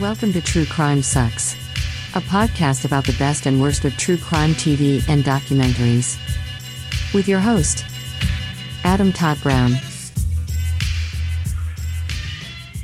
[0.00, 1.54] Welcome to True Crime Sucks,
[2.16, 6.18] a podcast about the best and worst of true crime TV and documentaries.
[7.14, 7.84] With your host,
[8.82, 9.70] Adam Todd Brown.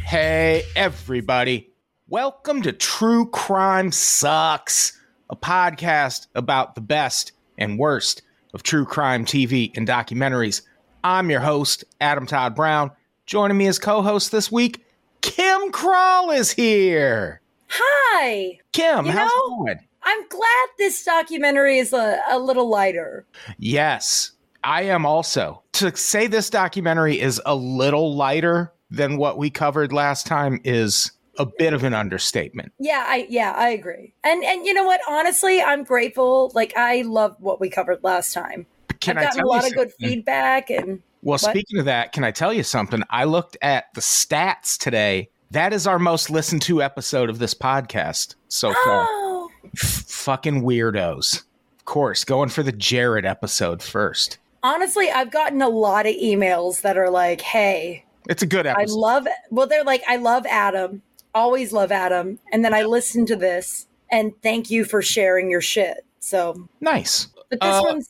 [0.04, 1.72] Hey, everybody.
[2.06, 4.96] Welcome to True Crime Sucks,
[5.30, 8.22] a podcast about the best and worst
[8.54, 10.62] of true crime TV and documentaries.
[11.02, 12.92] I'm your host, Adam Todd Brown.
[13.26, 14.84] Joining me as co host this week,
[15.22, 17.40] Kym Kral is here.
[17.68, 18.58] Hi.
[18.72, 19.78] Kym, You how's know- it going?
[20.02, 23.26] I'm glad this documentary is a, a little lighter.
[23.58, 24.32] Yes,
[24.64, 25.62] I am also.
[25.74, 31.12] To say this documentary is a little lighter than what we covered last time is
[31.38, 32.72] a bit of an understatement.
[32.78, 34.14] Yeah, I yeah, I agree.
[34.24, 35.00] And and you know what?
[35.06, 36.50] Honestly, I'm grateful.
[36.54, 38.66] Like I love what we covered last time.
[39.00, 41.40] Can I've I gotten a lot of good feedback and Well, What?
[41.40, 43.02] speaking of that, can I tell you something?
[43.10, 45.28] I looked at the stats today.
[45.50, 49.06] That is our most listened to episode of this podcast so far.
[49.10, 51.42] oh, fucking weirdos.
[51.78, 54.38] Of course, going for the Jared episode first.
[54.62, 58.92] honestly, I've gotten a lot of emails that are like, "Hey, It's a good episode.
[58.94, 61.02] I love well, they're like, I love Adam.
[61.34, 62.38] Always love Adam.
[62.52, 67.26] And then I listened to this and thank you for sharing your shit." So, nice.
[67.48, 68.09] but this Uh, one's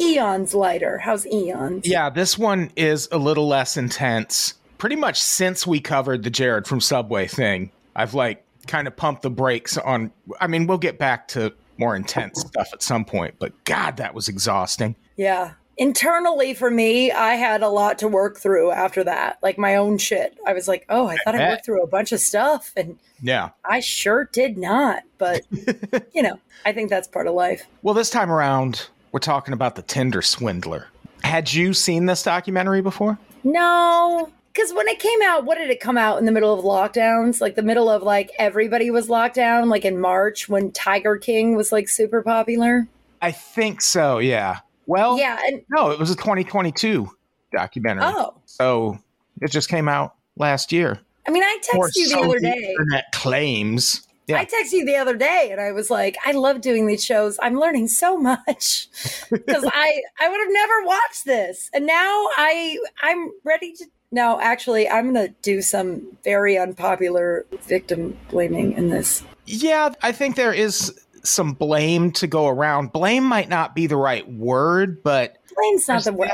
[0.00, 0.98] eons lighter.
[0.98, 1.86] How's eons?
[1.86, 4.54] Yeah, this one is a little less intense.
[4.78, 9.22] Pretty much since we covered the Jared from Subway thing, I've like kind of pumped
[9.22, 10.12] the brakes on.
[10.40, 14.14] I mean, we'll get back to more intense stuff at some point, but God, that
[14.14, 14.96] was exhausting.
[15.16, 15.52] Yeah.
[15.78, 19.96] Internally for me, I had a lot to work through after that, like my own
[19.96, 20.36] shit.
[20.46, 23.50] I was like, oh, I thought I worked through a bunch of stuff, and Yeah.
[23.64, 25.04] I sure did not.
[25.16, 25.46] But,
[26.14, 27.64] you know, I think that's part of life.
[27.80, 30.86] Well, this time around, we're talking about the Tinder swindler.
[31.22, 33.18] Had you seen this documentary before?
[33.44, 36.64] No, because when it came out, what did it come out in the middle of
[36.64, 37.40] lockdowns?
[37.40, 41.56] Like the middle of like everybody was locked down, like in March when Tiger King
[41.56, 42.86] was like super popular.
[43.22, 44.60] I think so, yeah.
[44.86, 45.38] Well, Yeah.
[45.46, 47.08] And no, it was a 2022
[47.52, 48.04] documentary.
[48.06, 48.98] oh, So
[49.42, 50.98] it just came out last year.
[51.28, 52.74] I mean, I texted you the so other the day.
[52.78, 54.06] internet claims.
[54.30, 54.38] Yeah.
[54.38, 57.38] I texted you the other day and I was like, I love doing these shows.
[57.42, 58.88] I'm learning so much
[59.30, 63.86] because I I would have never watched this, and now I I'm ready to.
[64.12, 69.22] No, actually, I'm gonna do some very unpopular victim blaming in this.
[69.46, 72.92] Yeah, I think there is some blame to go around.
[72.92, 76.30] Blame might not be the right word, but Blame's not the word.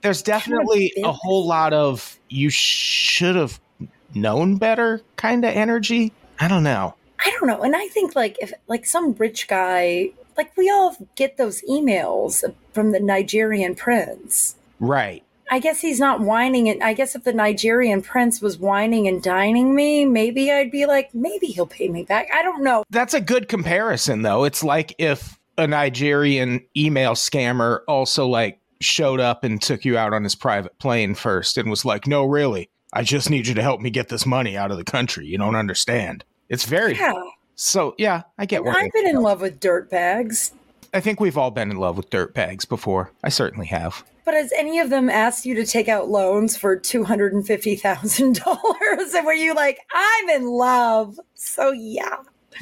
[0.00, 3.60] there's definitely a whole lot of you should have
[4.14, 6.12] known better kind of energy.
[6.40, 6.94] I don't know.
[7.24, 10.96] I don't know, and I think like if like some rich guy, like we all
[11.14, 14.56] get those emails from the Nigerian prince.
[14.80, 15.24] Right.
[15.50, 19.22] I guess he's not wining and I guess if the Nigerian prince was wining and
[19.22, 22.28] dining me, maybe I'd be like, maybe he'll pay me back.
[22.32, 22.84] I don't know.
[22.88, 24.44] That's a good comparison though.
[24.44, 30.14] It's like if a Nigerian email scammer also like showed up and took you out
[30.14, 32.70] on his private plane first and was like, "No, really.
[32.92, 35.26] I just need you to help me get this money out of the country.
[35.26, 37.12] You don't understand." It's very Yeah.
[37.54, 40.52] So, yeah, I get I've been in love with dirt bags.
[40.94, 43.10] I think we've all been in love with dirt bags before.
[43.24, 44.04] I certainly have.
[44.24, 47.46] But has any of them asked you to take out loans for two hundred and
[47.46, 49.14] fifty thousand dollars?
[49.14, 51.18] And were you like, I'm in love?
[51.34, 52.18] So yeah.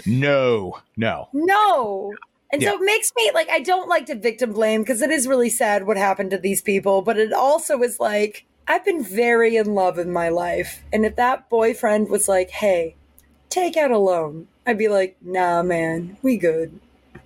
[0.07, 1.29] No, no.
[1.33, 2.15] No.
[2.53, 2.71] And Yeah.
[2.71, 5.51] so it makes me like I don't like to victim blame because it is really
[5.51, 9.75] sad what happened to these people, but it also is like I've been very in
[9.75, 10.83] love in my life.
[10.93, 12.95] And if that boyfriend was like, "Hey,
[13.51, 16.17] take out a loan." I'd be like, "Nah, man.
[16.23, 16.79] We good."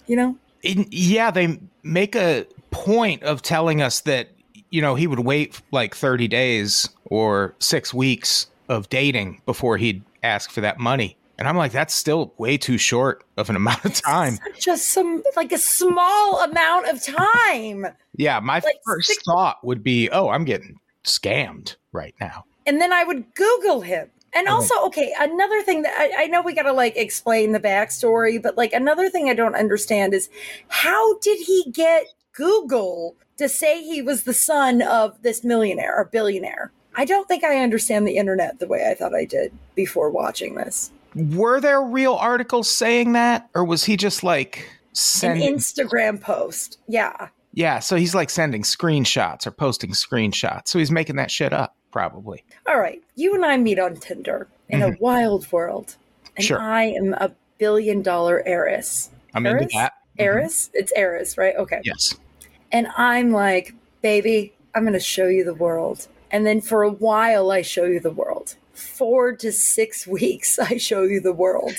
[0.06, 0.36] You know?
[0.62, 4.28] In- yeah, they make a point of telling us that,
[4.70, 10.02] you know, he would wait like 30 days or six weeks of dating before he'd
[10.22, 11.16] ask for that money.
[11.38, 14.38] And I'm like, that's still way too short of an amount of time.
[14.58, 17.86] Just some like a small amount of time.
[18.16, 22.44] Yeah, my Like first six- thought would be, oh, I'm getting scammed right now.
[22.66, 24.08] and then I would Google him.
[24.34, 27.60] And also, okay, another thing that I, I know we got to like explain the
[27.60, 30.28] backstory, but like another thing I don't understand is
[30.68, 36.06] how did he get Google to say he was the son of this millionaire or
[36.06, 36.72] billionaire?
[36.96, 40.54] I don't think I understand the internet the way I thought I did before watching
[40.54, 40.90] this.
[41.14, 43.48] Were there real articles saying that?
[43.54, 44.68] Or was he just like
[45.46, 46.78] An Instagram post.
[46.88, 47.28] Yeah.
[47.52, 50.68] Yeah, so he's like sending screenshots or posting screenshots.
[50.68, 52.42] So he's making that shit up, probably.
[52.66, 53.00] All right.
[53.14, 55.00] You and I meet on Tinder in a mm-hmm.
[55.00, 55.94] wild world.
[56.36, 56.58] And Sure.
[56.60, 59.10] I am a billion dollar heiress.
[59.32, 59.62] I'm Heiress?
[59.62, 59.92] into that.
[59.92, 60.22] Mm-hmm.
[60.22, 60.70] Heiress?
[60.74, 61.54] It's heiress, right?
[61.54, 61.82] Okay.
[61.84, 62.16] Yes.
[62.72, 66.08] And I'm like, baby, I'm going to show you the world.
[66.32, 68.56] And then for a while, I show you the world.
[68.72, 71.74] four to six weeks, I show you the world.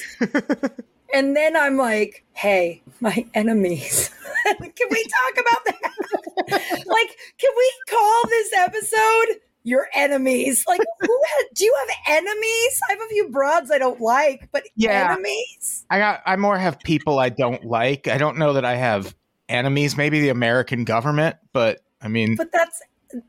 [1.13, 4.11] and then I'm like, hey, my enemies.
[4.45, 6.85] can we talk about that?
[6.87, 10.63] like, can we call this episode your enemies?
[10.67, 12.79] Like, who ha- do you have enemies?
[12.89, 15.11] I have a few broads I don't like, but Yeah.
[15.11, 15.85] enemies?
[15.89, 16.21] I got.
[16.25, 18.07] I more have people I don't like.
[18.07, 19.13] I don't know that I have
[19.49, 19.97] enemies.
[19.97, 22.81] Maybe the American government, but I mean But that's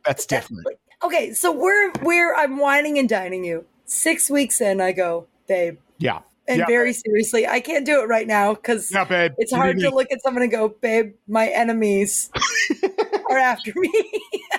[0.05, 0.65] that's different.
[1.03, 1.33] okay.
[1.33, 3.65] So we're we're I'm wining and dining you.
[3.87, 6.21] Six weeks in, I go, babe, Yeah.
[6.49, 6.67] and Yeah.
[6.67, 9.33] very seriously, I can't do it right now because Yeah, babe.
[9.39, 12.31] it's hard to look at someone and go, babe, my enemies
[13.31, 13.93] are after me.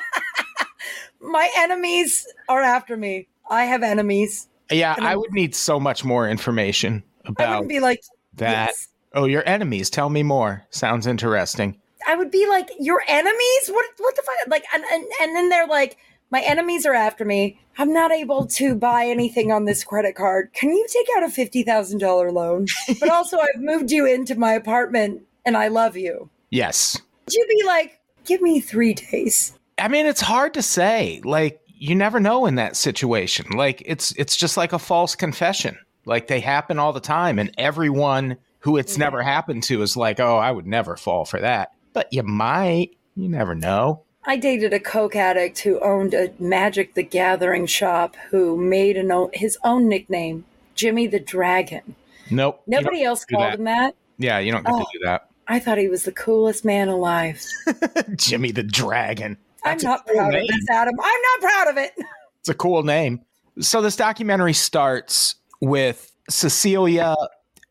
[1.28, 3.28] my enemies are after me.
[3.50, 4.48] I have enemies.
[4.72, 7.48] Yeah, I would need so much more information about.
[7.48, 8.02] I wouldn't be like
[8.36, 8.68] that.
[8.68, 8.88] yes.
[9.14, 9.90] Oh, your enemies.
[9.90, 10.66] Tell me more.
[10.70, 11.78] Sounds interesting.
[12.08, 13.70] I would be like, your enemies?
[13.70, 14.36] What what the fuck?
[14.48, 15.98] Like and, and and then they're like,
[16.30, 17.60] my enemies are after me.
[17.78, 20.52] I'm not able to buy anything on this credit card.
[20.54, 22.68] Can you take out a fifty thousand dollar loan?
[23.00, 26.30] But also I've moved you into my apartment and I love you.
[26.50, 27.02] Yes.
[27.26, 29.57] Would you be like, give me three days?
[29.80, 31.22] I mean, it's hard to say.
[31.24, 33.52] Like, you never know in that situation.
[33.52, 35.78] Like, it's it's just like a false confession.
[36.06, 39.06] Like they happen all the time, and everyone who it's Yeah.
[39.06, 42.92] never happened to is like, "Oh, I would never fall for that." But you might.
[43.16, 44.04] You never know.
[44.26, 49.12] I dated a coke addict who owned a Magic the Gathering shop who made an
[49.12, 50.46] o- his own nickname,
[50.76, 51.96] Jimmy the Dragon.
[52.30, 52.62] Nope.
[52.68, 53.60] Nobody else called that.
[53.60, 53.96] him that.
[54.18, 54.80] Yeah, you don't get Oh.
[54.80, 55.28] to do that.
[55.48, 57.42] I thought he was the coolest man alive.
[58.16, 59.38] Jimmy the Dragon.
[59.68, 60.42] That's I'm not cool proud name.
[60.44, 60.96] of this, Adam.
[61.02, 61.94] I'm not proud of it.
[62.40, 63.22] It's a cool name.
[63.60, 67.16] So this documentary starts with Cecilia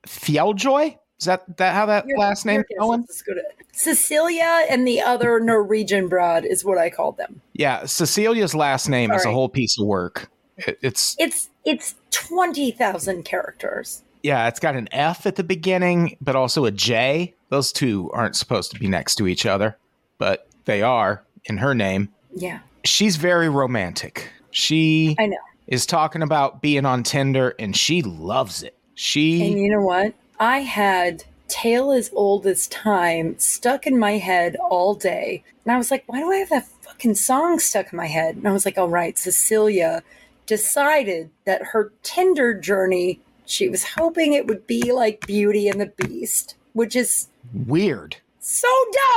[0.07, 0.97] Fjelljoy.
[1.19, 3.05] Is that that how that last name going?
[3.09, 3.39] is good.
[3.73, 7.41] Cecilia and the other Norwegian broad is what I called them.
[7.53, 10.31] Yeah, Cecilia's last name is a whole piece of work.
[10.59, 14.03] It- it's It's it's twenty thousand characters.
[14.23, 17.35] yeah, it's got an F at the beginning, but also a J.
[17.51, 19.77] Those two aren't supposed to be next to each other,
[20.19, 22.09] but they are in her name.
[22.35, 24.29] Yeah, She's very romantic.
[24.51, 25.37] She I know.
[25.67, 28.77] is talking about being on Tinder and she loves it.
[28.95, 30.15] She And you know what?
[30.39, 35.43] I had Tale as Old as Time stuck in my head all day.
[35.65, 38.37] And I was like, why do I have that fucking song stuck in my head?
[38.37, 40.03] And I was like, all right, Cecilia
[40.47, 45.87] decided that her Tinder journey, she was hoping it would be like Beauty and the
[45.87, 48.17] Beast, which is weird.
[48.41, 48.69] so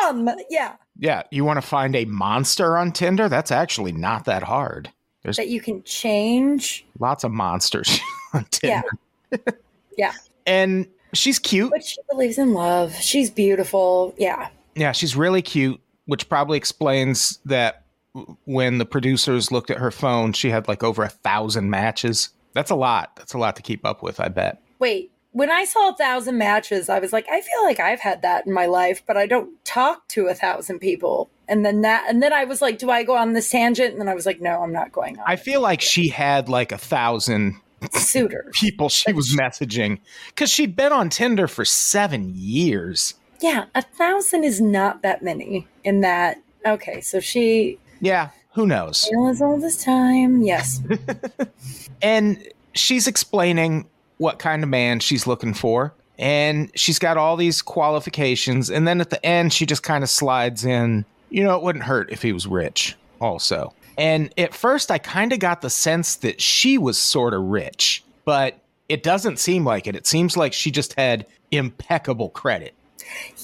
[0.01, 0.29] dumb.
[0.49, 0.75] Yeah.
[0.99, 3.29] Yeah, you want to find a monster on Tinder?
[3.29, 4.91] That's actually not that hard.
[5.23, 6.85] There's That you can change.
[6.99, 7.99] lots of monsters
[8.33, 8.83] on Tinder.
[9.31, 9.37] Yeah.
[9.97, 10.13] Yeah.
[10.45, 11.71] And she's cute.
[11.71, 12.93] But she believes in love.
[12.95, 14.13] She's beautiful.
[14.17, 14.49] Yeah.
[14.75, 17.83] Yeah, she's really cute, which probably explains that
[18.45, 22.29] when the producers looked at her phone, she had like over a thousand matches.
[22.53, 23.15] That's a lot.
[23.15, 24.61] That's a lot to keep up with, I bet.
[24.79, 28.24] Wait, when I saw a thousand matches, I was like, I feel like I've had
[28.24, 31.30] that in my life, but I don't talk to a thousand people.
[31.47, 33.94] And then that, and then I was like, do I go on this tangent?
[33.94, 35.24] And then I was like, no, I'm not going on.
[35.25, 37.56] I feel like she had like a thousand
[37.94, 38.53] Suitors.
[38.59, 43.13] people she was messaging because she'd been on Tinder for seven years.
[43.39, 46.42] Yeah, a thousand is not that many in that.
[46.66, 49.09] Okay, so she Yeah, who knows?
[49.16, 50.42] all this time.
[50.42, 50.81] Yes.
[52.02, 55.94] And she's explaining what kind of man she's looking for.
[56.19, 58.69] And she's got all these qualifications.
[58.69, 61.85] And then at the end, she just kind of slides in, you know, it wouldn't
[61.85, 63.73] hurt if he was rich, also.
[63.97, 68.04] And at first, I kind of got the sense that she was sort of rich,
[68.26, 68.59] but
[68.90, 69.95] it doesn't seem like it.
[69.95, 72.73] It seems like she just had impeccable credit.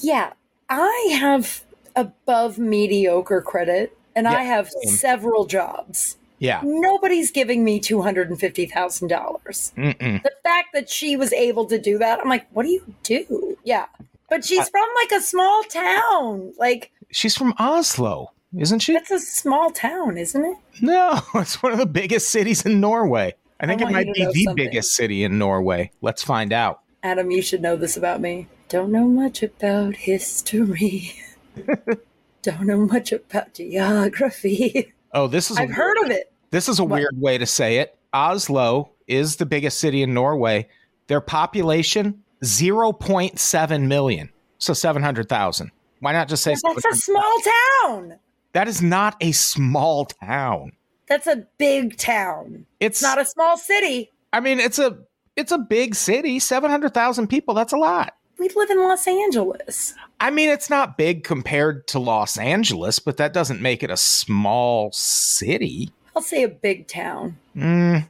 [0.01, 0.33] Yeah,
[0.69, 1.63] I have
[1.95, 4.93] above mediocre credit and I have same.
[4.93, 6.17] several jobs.
[6.39, 6.61] Yeah.
[6.63, 9.75] Nobody's giving me $250,000.
[10.23, 13.57] The fact that she was able to do that, I'm like, what do you do?
[13.63, 13.85] Yeah.
[14.29, 16.53] But she's from like a small town.
[16.57, 18.93] Like, She's from Oslo, isn't she?
[18.93, 20.57] that's a small town, isn't it?
[20.81, 23.35] No, it's one of the biggest cities in Norway.
[23.59, 24.55] I think it might be the something.
[24.55, 25.91] biggest city in Norway.
[26.01, 26.81] Let's find out.
[27.03, 28.47] Adam, you should know this about me.
[28.67, 31.13] Don't know much about history.
[32.41, 34.91] Don't know much about geography.
[35.15, 36.31] Oh, this is a I've heard of it.
[36.51, 36.99] This is a What?
[36.99, 37.97] weird way to say it.
[38.13, 40.67] Oslo is the biggest city in Norway.
[41.07, 44.29] Their population 0.7 million.
[44.57, 45.71] So 700,000.
[45.99, 47.37] Why not just say That's a small
[47.83, 48.19] town.
[48.53, 50.73] That is not a small town.
[51.07, 52.65] That's a big town.
[52.79, 54.11] It's It's not a small city.
[54.33, 54.97] I mean, it's a
[55.35, 56.39] it's a big city.
[56.39, 58.15] 700,000 people, that's a lot.
[58.37, 59.93] We live in Los Angeles.
[60.19, 63.97] I mean, it's not big compared to Los Angeles, but that doesn't make it a
[63.97, 65.89] small city.
[66.15, 67.37] I'll say a big town.
[67.55, 68.07] Mm,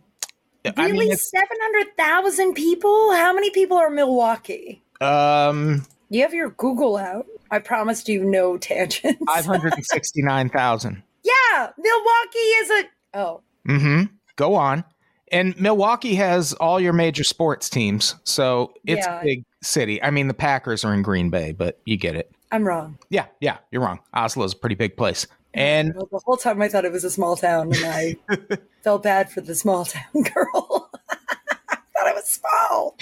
[0.65, 3.13] I Really, mean, seven hundred thousand people?
[3.13, 4.81] How many people are in Milwaukee?
[5.01, 7.25] um, You have your Google out.
[7.51, 9.19] I promised you no tangents.
[9.27, 11.01] five hundred and sixty-nine thousand.
[11.23, 12.83] yeah, Milwaukee is a.
[13.19, 14.03] Oh, Mm-hmm.
[14.35, 14.83] Go on.
[15.31, 19.21] And Milwaukee has all your major sports teams, so it's Yeah.
[19.23, 20.01] big city.
[20.01, 22.31] I mean, the Packers are in Green Bay, but you get it.
[22.51, 22.97] I'm wrong.
[23.09, 23.99] Yeah, yeah, you're wrong.
[24.15, 25.27] Oslo's a pretty big place.
[25.53, 28.15] And Well, the whole time I thought it was a small town, and I
[28.83, 30.03] felt bad for the small town
[30.33, 30.89] girl.
[31.09, 32.97] I thought it was small.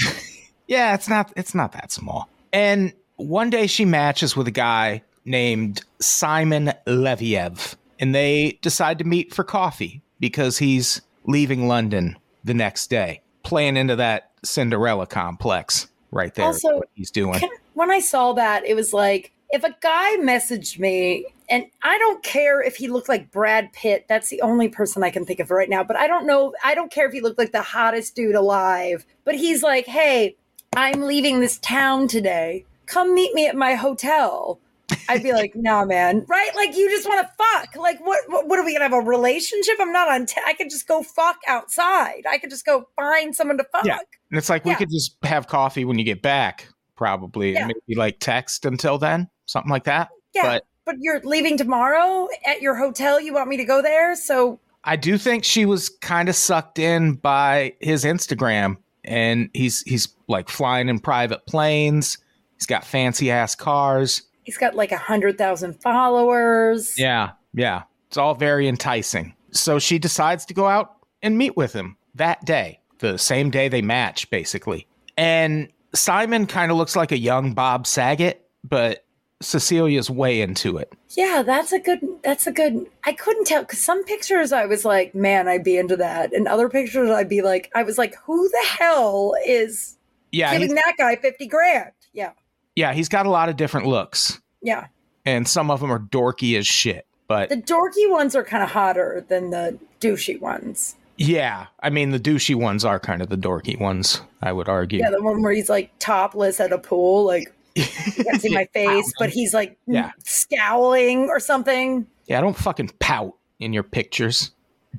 [0.68, 2.30] yeah, it's not it's not that small.
[2.52, 9.04] And one day she matches with a guy named Simon Leviev, and they decide to
[9.04, 15.88] meet for coffee because he's leaving London the next day, playing into that Cinderella complex
[16.14, 16.46] right there.
[16.46, 17.40] Also, what he's doing.
[17.40, 21.98] Can- when I saw that, it was like if a guy messaged me, and I
[22.00, 24.06] don't care if he looked like Brad Pitt.
[24.08, 25.84] That's the only person I can think of right now.
[25.84, 26.54] But I don't know.
[26.64, 29.06] I don't care if he looked like the hottest dude alive.
[29.26, 30.38] But he's like, "Hey,
[30.76, 32.66] I'm leaving this town today.
[32.86, 34.60] Come meet me at my hotel."
[35.10, 36.26] I'd be like, "Nah, man.
[36.28, 36.52] Right?
[36.56, 37.76] Like you just want to fuck.
[37.76, 38.48] Like what, what?
[38.48, 39.76] What are we gonna have a relationship?
[39.80, 40.26] I'm not on.
[40.26, 42.24] T- I could just go fuck outside.
[42.30, 43.98] I could just go find someone to fuck." Yeah.
[44.32, 47.64] And it's like we could just have coffee when you get back, probably, Yeah.
[47.66, 50.10] and maybe like text until then, something like that.
[50.34, 53.20] Yeah, But- but, you're leaving tomorrow at your hotel.
[53.20, 54.16] You want me to go there?
[54.18, 59.82] So I do think she was kind of sucked in by his Instagram, and he's
[59.84, 62.18] he's like flying in private planes.
[62.58, 64.24] He's got fancy ass cars.
[64.44, 66.98] He's got like a hundred thousand followers.
[66.98, 69.36] Yeah, yeah, it's all very enticing.
[69.52, 73.68] So she decides to go out and meet with him that day, the same day
[73.68, 74.88] they match, basically.
[75.18, 79.06] And Simon kind of looks like a young Bob Saget, but
[79.42, 80.92] Cecilia's way into it.
[81.10, 82.00] Yeah, that's a good.
[82.24, 82.88] That's a good.
[83.04, 86.48] I couldn't tell because some pictures I was like, man, I'd be into that, and
[86.48, 89.98] other pictures I'd be like, I was like, who the hell is
[90.32, 91.92] Yeah, giving that guy fifty grand?
[92.14, 92.32] Yeah,
[92.76, 94.88] yeah, he's got a lot of different looks, yeah.
[95.26, 97.06] and some of them are dorky as shit.
[97.28, 100.96] But The dorky ones are kind of hotter than the douchey ones.
[101.18, 105.00] yeah, I mean, the douchey ones are kind of the dorky ones, I would argue.
[105.00, 108.66] Yeah, the one where he's like topless at a pool, like you can't see my
[108.74, 110.12] face, but he's like Yeah.
[110.24, 112.06] scowling or something.
[112.28, 114.52] Yeah, I don't fucking pout in your pictures,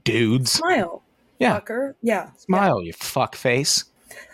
[0.05, 0.53] dudes.
[0.53, 1.03] Smile,
[1.39, 1.61] Yeah.
[1.61, 1.95] fucker.
[2.03, 3.85] Yeah, Smile, you fuck face.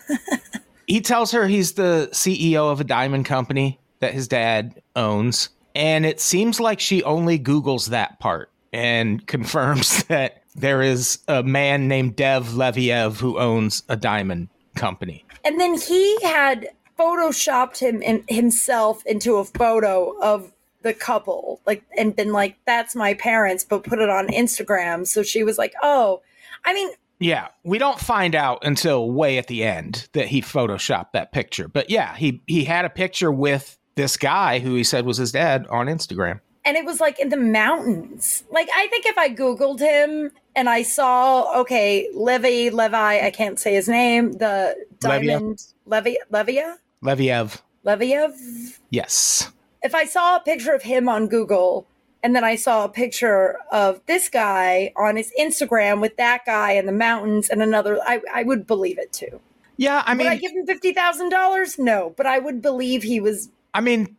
[0.90, 5.50] he tells her he's the CEO of a diamond company that his dad owns.
[5.72, 11.44] And it seems like she only Googles that part and confirms that there is a
[11.44, 15.24] man named Lev Leviev who owns a diamond company.
[15.44, 16.68] And then he had
[16.98, 22.96] photoshopped him in, himself into a photo of the couple, like, and been like, "That's
[22.96, 25.06] my parents," but put it on Instagram.
[25.06, 26.22] So she was like, "Oh,
[26.64, 31.12] I mean, Yeah, we don't find out until way at the end that he photoshopped
[31.12, 31.68] that picture.
[31.68, 35.30] But yeah, he he had a picture with this guy who he said was his
[35.32, 36.40] dad on Instagram.
[36.64, 38.44] and it was like in the mountains.
[38.50, 43.58] Like, I think if I Googled him and I saw, okay, Levi, Levi, I can't
[43.58, 47.60] say his name, the diamond, Levi, Levia, Leviev.
[47.84, 48.78] Leviev.
[48.90, 49.50] Yes.
[49.82, 51.86] if I saw a picture of him on Google
[52.22, 56.72] and then I saw a picture of this guy on his Instagram with that guy
[56.72, 59.40] in the mountains and another, I, I would believe it too.
[59.76, 61.78] Yeah, I mean would I give him fifty thousand dollars?
[61.78, 63.48] No, but I would believe he was.
[63.72, 64.14] I mean,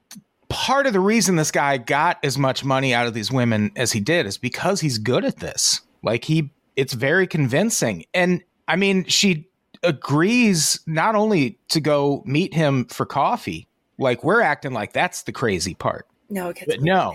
[0.49, 3.91] part of the reason this guy got as much money out of these women as
[3.91, 5.81] he did is because he's good at this.
[6.01, 8.05] Like he it's very convincing.
[8.13, 9.47] And I mean, she
[9.83, 13.67] agrees not only to go meet him for coffee,
[13.99, 16.07] like we're acting like that's the crazy part.
[16.29, 17.13] No, it gets But no.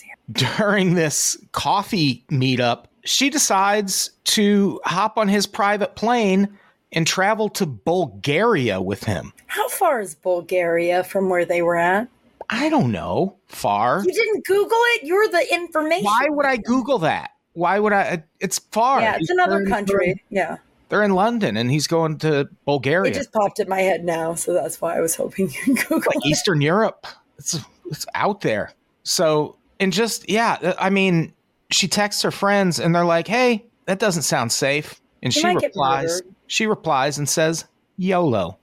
[0.00, 0.12] Crazy.
[0.56, 6.58] During this coffee meetup, she decides to hop on his private plane
[6.92, 9.32] and travel to Bulgaria with him.
[9.46, 12.08] How far is Bulgaria from where they were at?
[12.50, 14.02] I don't know, far.
[14.04, 15.04] You didn't Google it.
[15.04, 16.04] You're the information.
[16.04, 17.30] Why would I Google that?
[17.54, 18.22] Why would I?
[18.40, 19.00] It's far.
[19.00, 20.22] Yeah, it's They're another in- country.
[20.30, 20.56] Yeah,
[20.88, 24.34] They're in London, and he's going to Bulgaria, it just popped in my head now,
[24.34, 26.26] so that's why I was hoping you'd Google like it.
[26.26, 27.06] Eastern Europe.
[27.38, 27.58] It's
[27.90, 28.72] it's out there.
[29.04, 31.32] So and just yeah, I mean,
[31.70, 36.22] she texts her friends, and they're like, "Hey, that doesn't sound safe." And she replies.
[36.46, 37.64] She replies and says,
[37.96, 38.58] "YOLO,"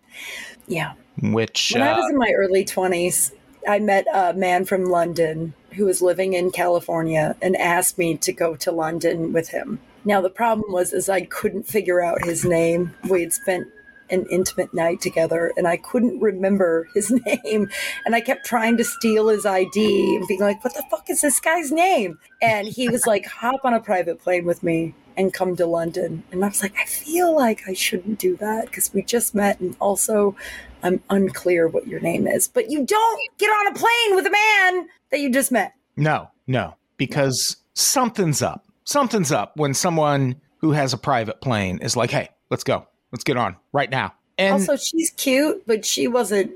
[0.68, 0.94] Yeah.
[1.22, 3.32] which When I uh, was in my early 20s,
[3.68, 8.32] I met a man from London who was living in California and asked me to
[8.32, 9.80] go to London with him.
[10.04, 12.94] Now the problem was is I couldn't figure out his name.
[13.10, 13.68] We had spent
[14.12, 17.70] an intimate night together and I couldn't remember his name.
[18.06, 21.22] And I kept trying to steal his ID and being like, what the fuck is
[21.22, 22.20] this guy's name?
[22.42, 26.24] And he was like, hop on a private plane with me and come to London.
[26.32, 29.60] And I was like, I feel like I shouldn't do that because we just met.
[29.60, 30.36] And also,
[30.84, 32.48] I'm unclear what your name is.
[32.48, 35.74] But you don't get on a plane with a man that you just met.
[35.96, 38.66] No, no, because something's up.
[38.84, 42.88] Something's up when someone who has a private plane is like, hey, let's go.
[43.12, 44.14] Let's get on right now.
[44.38, 46.52] And also, she's cute, but she wasn't.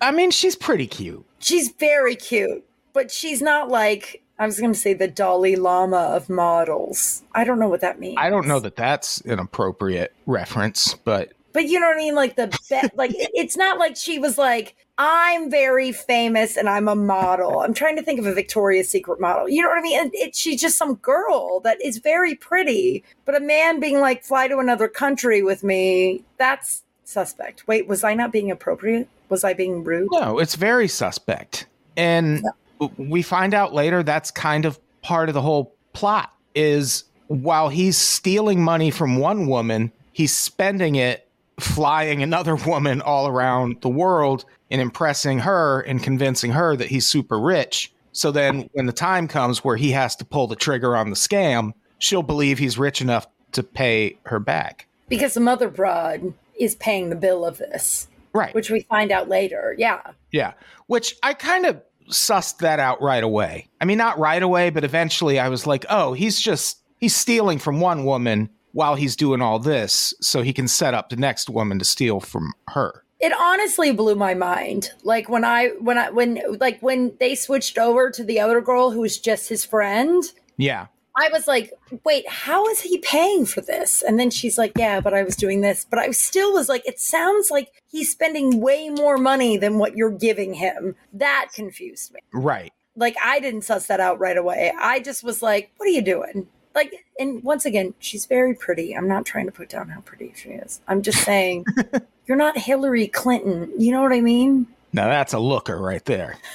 [0.00, 1.24] I mean, she's pretty cute.
[1.38, 5.96] She's very cute, but she's not like I was going to say the Dalai Lama
[5.96, 7.22] of models.
[7.34, 8.16] I don't know what that means.
[8.18, 12.14] I don't know that that's an appropriate reference, but but you know what I mean?
[12.14, 16.88] Like the be- like it's not like she was like I'm very famous and I'm
[16.88, 17.60] a model.
[17.60, 19.48] I'm trying to think of a Victoria's Secret model.
[19.48, 20.06] You know what I mean?
[20.06, 24.24] It, it, she's just some girl that is very pretty, but a man being like
[24.24, 27.68] fly to another country with me, that's suspect.
[27.68, 29.08] Wait, was I not being appropriate?
[29.28, 30.08] Was I being rude?
[30.12, 31.66] No, it's very suspect.
[31.96, 32.42] And
[32.80, 32.88] yeah.
[32.96, 37.98] we find out later that's kind of part of the whole plot is while he's
[37.98, 41.28] stealing money from one woman, he's spending it
[41.60, 47.06] flying another woman all around the world and impressing her and convincing her that he's
[47.06, 47.92] super rich.
[48.12, 51.16] So then when the time comes where he has to pull the trigger on the
[51.16, 54.86] scam, she'll believe he's rich enough to pay her back.
[55.08, 58.08] Because the mother broad is paying the bill of this.
[58.32, 58.54] Right.
[58.54, 59.74] Which we find out later.
[59.78, 60.00] Yeah.
[60.32, 60.54] Yeah.
[60.86, 63.68] Which I kind of sussed that out right away.
[63.80, 67.58] I mean, not right away, but eventually I was like, oh, he's just, he's stealing
[67.58, 71.48] from one woman while he's doing all this so he can set up the next
[71.48, 74.92] woman to steal from her it honestly blew my mind.
[75.02, 78.92] Like when i when i when like when they switched over to the other girl
[78.92, 80.22] who was just his friend
[80.56, 80.86] yeah.
[81.18, 81.72] I was like
[82.04, 84.02] wait how is he paying for this?
[84.02, 85.84] And then she's like yeah but i was doing this.
[85.90, 89.96] But i still was like it sounds like he's spending way more money than what
[89.96, 90.94] you're giving him.
[91.12, 92.20] That confused me.
[92.32, 92.72] Right.
[92.94, 94.72] Like i didn't suss that out right away.
[94.78, 96.46] I just was like what are you doing?
[96.76, 98.92] Like and once again she's very pretty.
[98.96, 100.80] I'm not trying to put down how pretty she is.
[100.86, 101.64] I'm just saying
[102.26, 106.36] you're not hillary clinton you know what i mean now that's a looker right there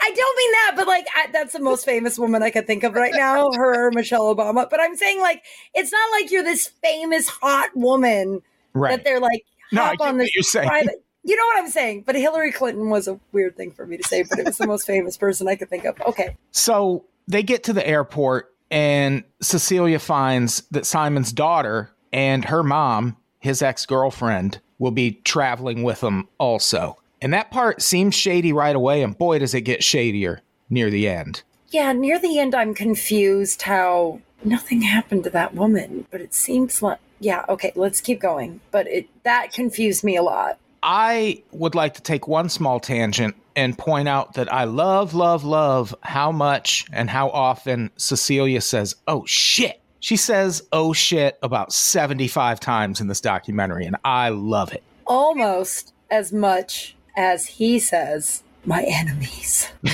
[0.00, 2.82] I don't mean that, but like I, that's the most famous woman I could think
[2.82, 4.68] of right now, her Michelle Obama.
[4.68, 8.96] But I'm saying like it's not like you're this famous hot woman right.
[8.96, 11.04] that they're like hop no, on this private.
[11.24, 12.04] You know what I'm saying?
[12.06, 14.66] But Hillary Clinton was a weird thing for me to say, but it was the
[14.66, 16.00] most famous person I could think of.
[16.00, 16.36] Okay.
[16.52, 23.16] So they get to the airport and Cecilia finds that Simon's daughter and her mom,
[23.40, 26.96] his ex girlfriend, will be traveling with them also.
[27.20, 31.08] And that part seems shady right away, and boy, does it get shadier near the
[31.08, 31.42] end.
[31.70, 36.80] Yeah, near the end, I'm confused how nothing happened to that woman, but it seems
[36.80, 38.60] like, yeah, okay, let's keep going.
[38.70, 40.58] But it that confused me a lot.
[40.82, 45.42] I would like to take one small tangent and point out that I love, love,
[45.42, 49.80] love how much and how often Cecilia says, oh shit.
[50.00, 54.82] She says, oh shit, about 75 times in this documentary, and I love it.
[55.06, 59.68] Almost as much as he says, my enemies.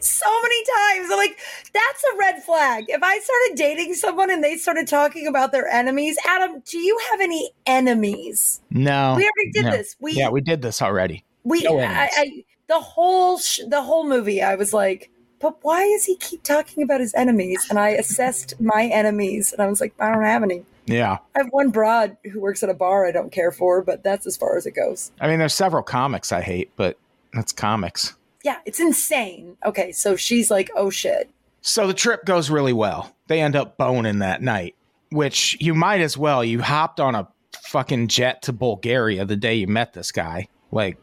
[0.00, 1.08] so many times.
[1.10, 1.38] I'm like,
[1.72, 2.84] that's a red flag.
[2.88, 6.98] If I started dating someone and they started talking about their enemies, Adam, do you
[7.10, 8.60] have any enemies?
[8.70, 9.14] No.
[9.16, 9.70] We already did no.
[9.72, 9.96] this.
[10.00, 11.24] We Yeah, we did this already.
[11.44, 15.88] We No I, I the whole sh- the whole movie I was like, but why
[15.88, 17.66] does he keep talking about his enemies?
[17.70, 20.64] And I assessed my enemies and I was like, I don't have any.
[20.86, 21.18] Yeah.
[21.34, 24.26] I have one broad who works at a bar I don't care for, but that's
[24.26, 25.12] as far as it goes.
[25.20, 26.98] I mean, there's several comics I hate, but
[27.32, 28.14] that's comics.
[28.44, 29.56] Yeah, it's insane.
[29.64, 31.30] Okay, so she's like, oh shit.
[31.62, 33.14] So the trip goes really well.
[33.26, 34.74] They end up boning that night,
[35.10, 36.44] which you might as well.
[36.44, 37.28] You hopped on a
[37.64, 40.48] fucking jet to Bulgaria the day you met this guy.
[40.72, 40.98] Like,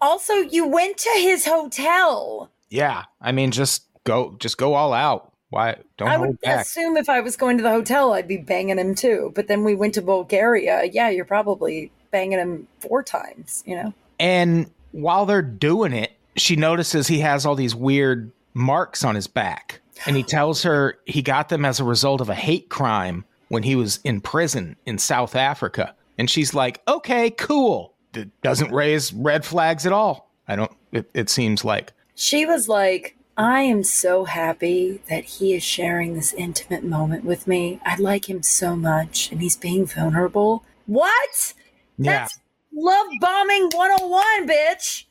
[0.00, 2.50] Also, you went to his hotel.
[2.70, 5.32] Yeah, I mean, just go, just go all out.
[5.50, 6.66] Why don't I would back?
[6.66, 9.32] assume if I was going to the hotel, I'd be banging him too.
[9.34, 10.84] But then we went to Bulgaria.
[10.92, 13.94] Yeah, you're probably banging him four times, you know?
[14.18, 19.26] And while they're doing it, she notices he has all these weird marks on his
[19.26, 19.80] back.
[20.06, 23.62] And he tells her he got them as a result of a hate crime when
[23.62, 25.94] he was in prison in South Africa.
[26.18, 27.94] And she's like, okay, cool.
[28.14, 30.30] It doesn't raise red flags at all.
[30.46, 31.92] I don't, it, it seems like.
[32.20, 37.46] She was like, I am so happy that he is sharing this intimate moment with
[37.46, 37.78] me.
[37.84, 40.64] I like him so much and he's being vulnerable.
[40.86, 41.54] What?
[41.96, 42.40] Yeah, That's
[42.74, 45.04] love bombing 101, bitch.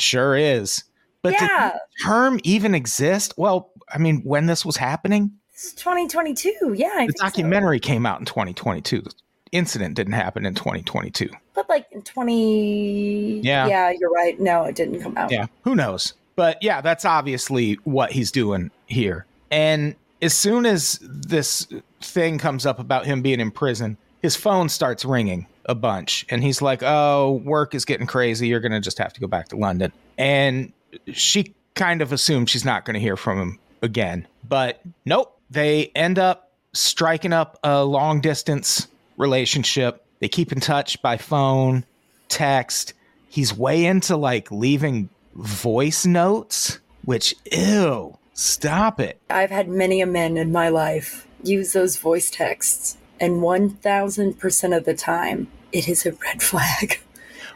[0.00, 0.82] sure is.
[1.22, 1.70] But yeah.
[1.70, 3.34] did the term even exist?
[3.36, 6.74] Well, I mean, when this was happening, This is 2022.
[6.74, 6.88] Yeah.
[6.92, 7.24] I the think so.
[7.24, 9.00] documentary came out in 2022.
[9.02, 9.12] The
[9.52, 11.30] incident didn't happen in 2022.
[11.54, 13.42] But like in 20.
[13.44, 13.68] Yeah.
[13.68, 14.40] Yeah, you're right.
[14.40, 15.30] No, it didn't come out.
[15.30, 16.14] Yeah, who knows?
[16.38, 19.26] But yeah, that's obviously what he's doing here.
[19.50, 21.66] And as soon as this
[22.00, 26.24] thing comes up about him being in prison, his phone starts ringing a bunch.
[26.30, 28.46] And he's like, Oh, work is getting crazy.
[28.46, 29.92] You're going to just have to go back to London.
[30.16, 30.72] And
[31.12, 34.24] she kind of assumes she's not going to hear from him again.
[34.48, 40.06] But nope, they end up striking up a long distance relationship.
[40.20, 41.84] They keep in touch by phone,
[42.28, 42.94] text.
[43.28, 49.20] He's way into like leaving voice notes, which, ew, stop it.
[49.30, 54.84] I've had many a men in my life use those voice texts, and 1000% of
[54.84, 57.00] the time, it is a red flag.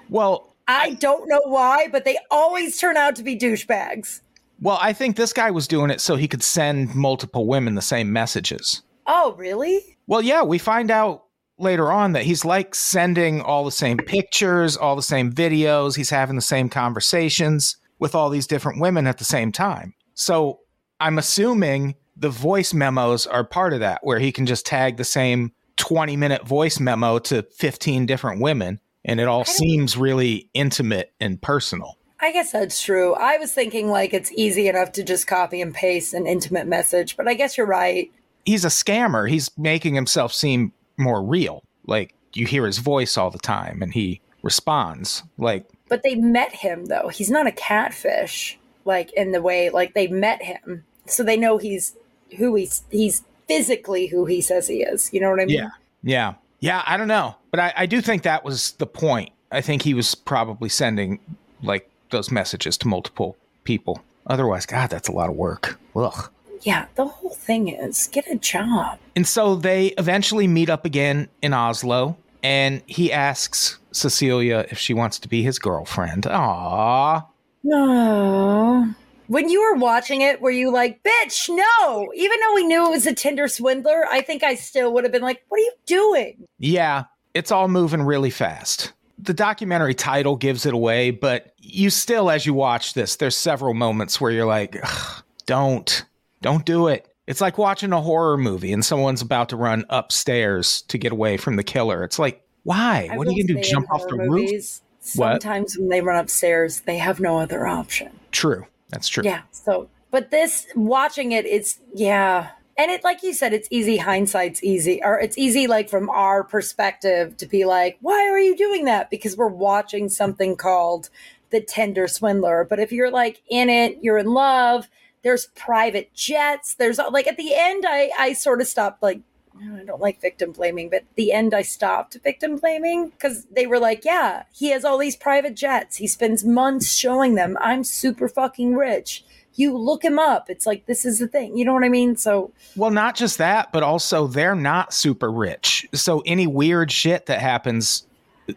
[0.09, 4.21] Well, I don't know why, but they always turn out to be douchebags.
[4.61, 7.83] well, I think this guy was doing it so he could send multiple women the
[7.83, 8.83] same messages.
[9.07, 9.97] Oh, really?
[10.07, 11.25] Well, yeah, we find out
[11.63, 15.97] later on that he's like sending all the same pictures, all the same videos.
[15.97, 19.95] He's having the same conversations with all these different women at the same time.
[20.15, 20.61] So
[21.01, 25.05] I'm assuming the voice memos are part of that, where he can just tag the
[25.05, 28.81] same 20 minute voice memo to 15 different women.
[29.05, 31.99] And it all seems really intimate and personal.
[32.21, 33.15] I guess that's true.
[33.15, 37.17] I was thinking like it's easy enough to just copy and paste an intimate message,
[37.17, 38.13] but I guess you're right.
[38.45, 39.29] He's a scammer.
[39.29, 41.63] He's making himself seem more real.
[41.87, 45.23] Like you hear his voice all the time and he responds.
[45.39, 47.09] Like, But they met him though.
[47.09, 51.59] He's not a catfish, like in the way like they met him, so they know
[51.59, 51.95] he's
[52.37, 55.13] who he's he's physically who he says he is.
[55.13, 55.59] You know what I mean?
[55.59, 55.71] Yeah.
[56.03, 56.35] Yeah.
[56.61, 56.83] Yeah.
[56.87, 57.37] I don't know.
[57.51, 59.31] But I, I do think that was the point.
[59.51, 61.19] I think he was probably sending
[61.63, 64.03] like those messages to multiple people.
[64.27, 65.79] Otherwise, God, that's a lot of work.
[65.95, 66.31] Ugh.
[66.63, 66.87] Yeah.
[66.95, 68.99] The whole thing is get a job.
[69.15, 74.95] And so they eventually meet up again in Oslo, and he asks Cecilia if she
[74.95, 76.25] wants to be his girlfriend.
[76.25, 77.27] Aww.
[77.65, 78.95] No.
[79.29, 82.13] When you were watching it, were you like, bitch, no?
[82.15, 85.13] Even though we knew it was a Tinder swindler, I think I still would have
[85.13, 86.47] been like, what are you doing?
[86.59, 88.93] Yeah, it's all moving really fast.
[89.19, 93.73] The documentary title gives it away, but you still, as you watch this, there's several
[93.73, 96.05] moments where you're like, "Ugh, don't,
[96.43, 97.09] don't do it.
[97.27, 101.37] It's like watching a horror movie and someone's about to run upstairs to get away
[101.37, 102.03] from the killer.
[102.05, 103.09] It's like, why?
[103.11, 103.71] I what are you going to do?
[103.71, 104.51] Jump off the horror roof?
[104.51, 104.83] movies,
[105.17, 105.43] What?
[105.43, 108.19] Sometimes when they run upstairs, they have no other option.
[108.33, 108.67] True.
[108.91, 109.25] That's true.
[109.25, 109.43] Yeah.
[109.53, 113.97] So, but this watching it, it's yeah, and it like you said, it's easy.
[113.97, 118.57] Hindsight's easy, or it's easy like from our perspective to be like, why are you
[118.57, 119.11] doing that?
[119.11, 121.09] Because we're watching something called
[121.51, 122.67] the Tinder Swindler.
[122.69, 124.89] But if you're like in it, you're in love.
[125.23, 126.75] There's private jets.
[126.75, 129.21] There's like at the end, I I sort of stopped like.
[129.61, 133.79] I don't like victim blaming, but the end I stopped victim blaming because they were
[133.79, 135.97] like, yeah, he has all these private jets.
[135.97, 139.25] He spends months showing them, I'm super fucking rich.
[139.55, 140.49] You look him up.
[140.49, 141.57] It's like, this is the thing.
[141.57, 142.17] You know what I mean?
[142.17, 145.87] So, Well, not just that, but also they're not super rich.
[145.93, 148.07] So any weird shit that happens,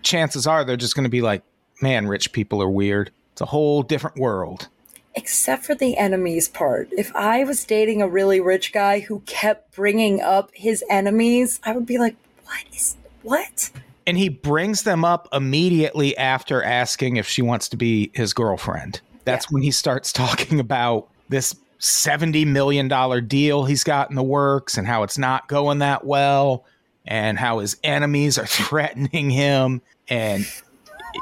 [0.01, 1.43] chances are they're just going to be like,
[1.81, 3.11] man, rich people are weird.
[3.33, 4.69] It's a whole different world.
[5.15, 9.75] Except for the enemies part, if I was dating a really rich guy who kept
[9.75, 13.71] bringing up his enemies, I would be like, what is, what?
[14.05, 19.01] And he brings them up immediately after asking if she wants to be his girlfriend.
[19.23, 22.87] That's when he starts talking about this $70 million
[23.27, 26.65] deal he's got in the works and how it's not going that well
[27.05, 30.45] and how his enemies are threatening him and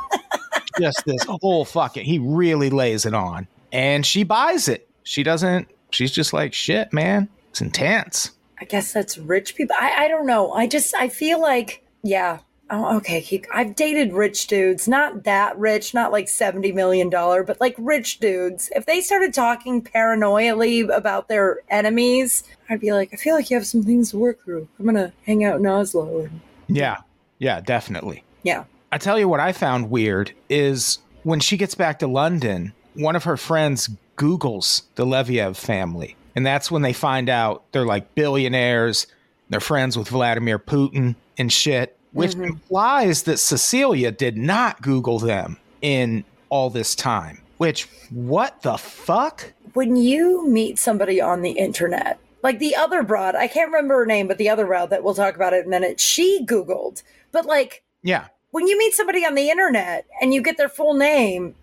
[0.80, 5.68] just this whole fucking he really lays it on and she buys it she doesn't
[5.90, 8.32] she's just like shit man it's intense
[8.64, 9.76] I guess that's rich people.
[9.78, 10.54] I, I don't know.
[10.54, 12.40] I just, I feel like, yeah.
[12.70, 13.44] Oh, okay.
[13.54, 18.72] I've dated rich dudes, not that rich, not like $70 million, but like rich dudes.
[18.74, 23.58] If they started talking paranoially about their enemies, I'd be like, I feel like you
[23.58, 24.66] have some things to work through.
[24.80, 26.22] I'm going to hang out in Oslo.
[26.22, 27.02] And, yeah
[27.40, 28.64] yeah definitely yeah.
[28.94, 33.16] I tell you what I found weird is when she gets back to London, one
[33.16, 36.16] of her friends Googles the Leviev family.
[36.36, 39.08] And that's when they find out they're like billionaires,
[39.50, 42.44] they're friends with Vladimir Putin and shit, which mm-hmm.
[42.46, 47.42] implies that Cecilia did not Google them in all this time.
[47.58, 49.54] Which, what the fuck?
[49.74, 54.06] when you meet somebody on the internet, like the other broad, I can't remember her
[54.06, 57.04] name, but the other broad that we'll talk about in a minute, she Googled.
[57.32, 58.26] But like Yeah.
[58.52, 61.56] when you meet somebody on the internet and you get their full name,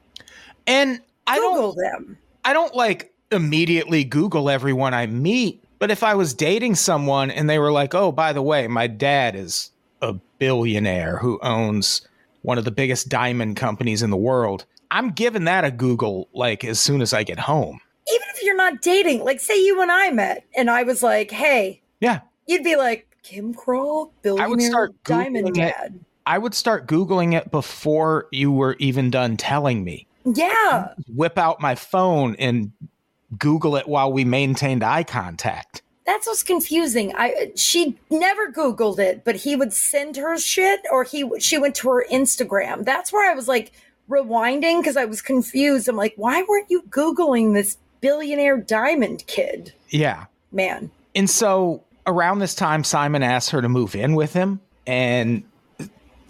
[0.66, 2.18] And I don't Google them.
[2.44, 7.48] I don't like immediately Google everyone I meet, but if I was dating someone and
[7.48, 9.70] they were like, "Oh, by the way, my dad is
[10.02, 12.02] a billionaire who owns
[12.42, 14.64] one of the biggest diamond companies in the world.
[14.90, 17.80] I'm giving that a Google like as soon as I get home.
[18.12, 21.30] Even if you're not dating, like say you and I met and I was like,
[21.30, 22.20] hey, Yeah.
[22.46, 25.54] you'd be like, Kym Kral, billionaire start diamond it.
[25.54, 26.00] dad.
[26.26, 30.06] I would start Googling it before you were even done telling me.
[30.24, 30.94] Yeah.
[31.08, 32.72] Whip out my phone and
[33.38, 35.82] Google it while we maintained eye contact.
[36.06, 37.14] That's what's confusing.
[37.16, 41.76] I she never Googled it, but he would send her shit, or he she went
[41.76, 42.84] to her Instagram.
[42.84, 43.72] That's where I was like
[44.08, 45.88] rewinding because I was confused.
[45.88, 49.72] I'm like, why weren't you Googling this billionaire diamond kid?
[49.90, 50.26] Yeah.
[50.52, 55.44] Man, And so around this time, Simon asks her to move in with him and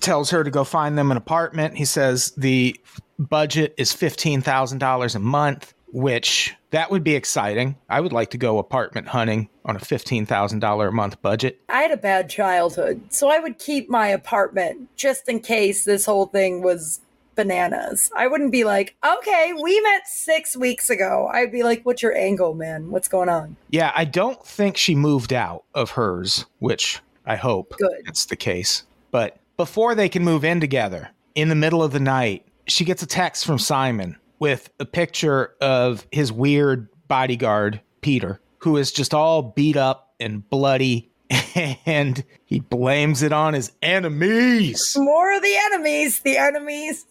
[0.01, 1.79] tells her to go find them an apartment.
[1.79, 2.79] He says the
[3.21, 7.77] budget is $15,000 a month, which that would be exciting.
[7.89, 11.61] I would like to go apartment hunting on a $15,000 a month budget.
[11.69, 16.07] I had a bad childhood, so I would keep my apartment just in case this
[16.07, 17.01] whole thing was
[17.35, 18.11] bananas.
[18.17, 21.29] I wouldn't be like, okay, we met six weeks ago.
[21.33, 22.91] I'd be like, what's your angle, man?
[22.91, 23.57] What's going on?
[23.71, 28.03] Yeah, I don't think she moved out of hers, which I hope Good.
[28.07, 28.85] it's the case.
[29.11, 33.03] But before they can move in together, in the middle of the night, she gets
[33.03, 39.13] a text from Simon with a picture of his weird bodyguard, Peter, who is just
[39.13, 41.11] all beat up and bloody.
[41.85, 44.97] And he blames it on his enemies.
[44.97, 47.07] More of the enemies, the enemies.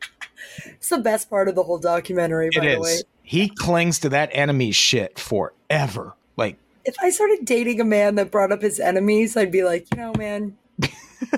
[0.66, 2.98] it's the best part of the whole documentary, by It the way.
[3.22, 6.14] He clings to that enemy shit forever.
[6.36, 9.86] Like, If I started dating a man that brought up his enemies, I'd be like,
[9.90, 10.56] you know, man,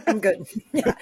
[0.07, 0.47] I'm good.
[0.73, 0.95] yeah.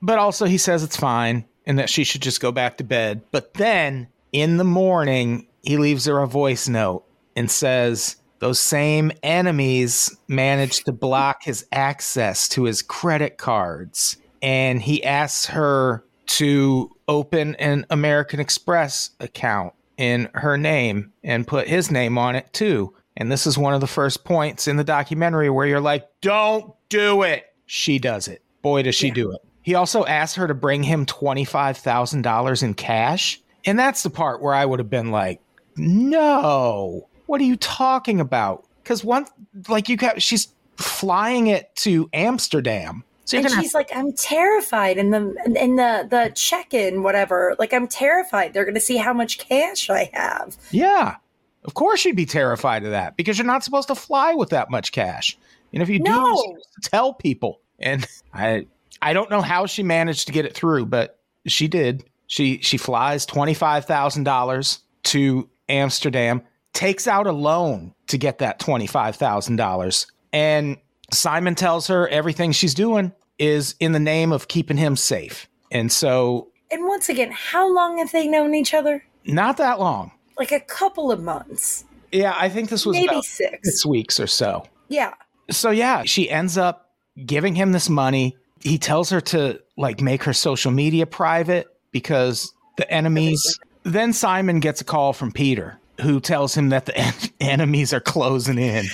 [0.00, 3.22] but also he says it's fine and that she should just go back to bed.
[3.30, 7.04] But then in the morning, he leaves her a voice note
[7.36, 14.16] and says those same enemies managed to block his access to his credit cards.
[14.42, 21.68] And he asks her to open an American Express account in her name and put
[21.68, 22.94] his name on it too.
[23.16, 26.74] And this is one of the first points in the documentary where you're like, don't
[26.88, 27.44] do it.
[27.66, 28.42] She does it.
[28.62, 29.40] Boy, does she do it.
[29.64, 33.40] He also asked her to bring him $25,000 in cash.
[33.64, 35.40] And that's the part where I would have been like,
[35.76, 38.66] no, what are you talking about?
[38.82, 39.26] Because one,
[39.68, 43.04] like you got, she's flying it to Amsterdam.
[43.24, 47.56] So And going to she's like, I'm terrified in the in the the check-in, whatever.
[47.58, 48.52] Like I'm terrified.
[48.52, 50.58] They're gonna see how much cash I have.
[50.70, 51.16] Yeah.
[51.64, 54.70] Of course you'd be terrified of that because you're not supposed to fly with that
[54.70, 55.38] much cash.
[55.72, 56.34] And if you do, No.
[56.82, 57.60] to tell people.
[57.78, 58.66] And I
[59.04, 62.04] I don't know how she managed to get it through, but she did.
[62.26, 70.06] She she flies $25,000 to Amsterdam, takes out a loan to get that $25,000.
[70.32, 70.76] And
[71.12, 75.48] Simon tells her everything she's doing is in the name of keeping him safe.
[75.70, 79.04] And so And once again, how long have they known each other?
[79.26, 80.10] not that long.
[80.38, 83.58] Like a couple of months, Yeah, I think this was maybe six.
[83.62, 84.64] six weeks or so.
[84.88, 85.14] Yeah,
[85.50, 86.90] so yeah, she ends up
[87.24, 88.36] giving him this money.
[88.64, 93.60] He tells her to like make her social media private because the enemies.
[93.84, 98.00] Then Simon gets a call from Peter who tells him that the en- enemies are
[98.00, 98.86] closing in.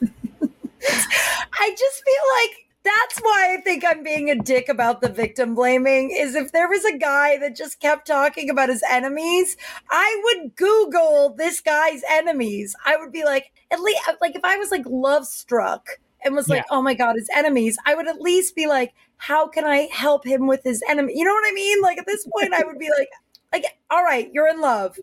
[0.02, 5.56] I just feel like that's why I think I'm being a dick about the victim
[5.56, 6.12] blaming.
[6.12, 9.56] Is if there was a guy that just kept talking about his enemies,
[9.90, 12.76] I would Google this guy's enemies.
[12.84, 16.48] I would be like, at least, like if I was like love struck and was
[16.48, 19.88] like, oh my god, his enemies, I would at least be like, how can I
[19.92, 21.14] help him with his enemy?
[21.16, 21.80] You know what I mean?
[21.82, 23.08] Like at this point, I would be like,
[23.52, 24.98] like, all right, you're in love.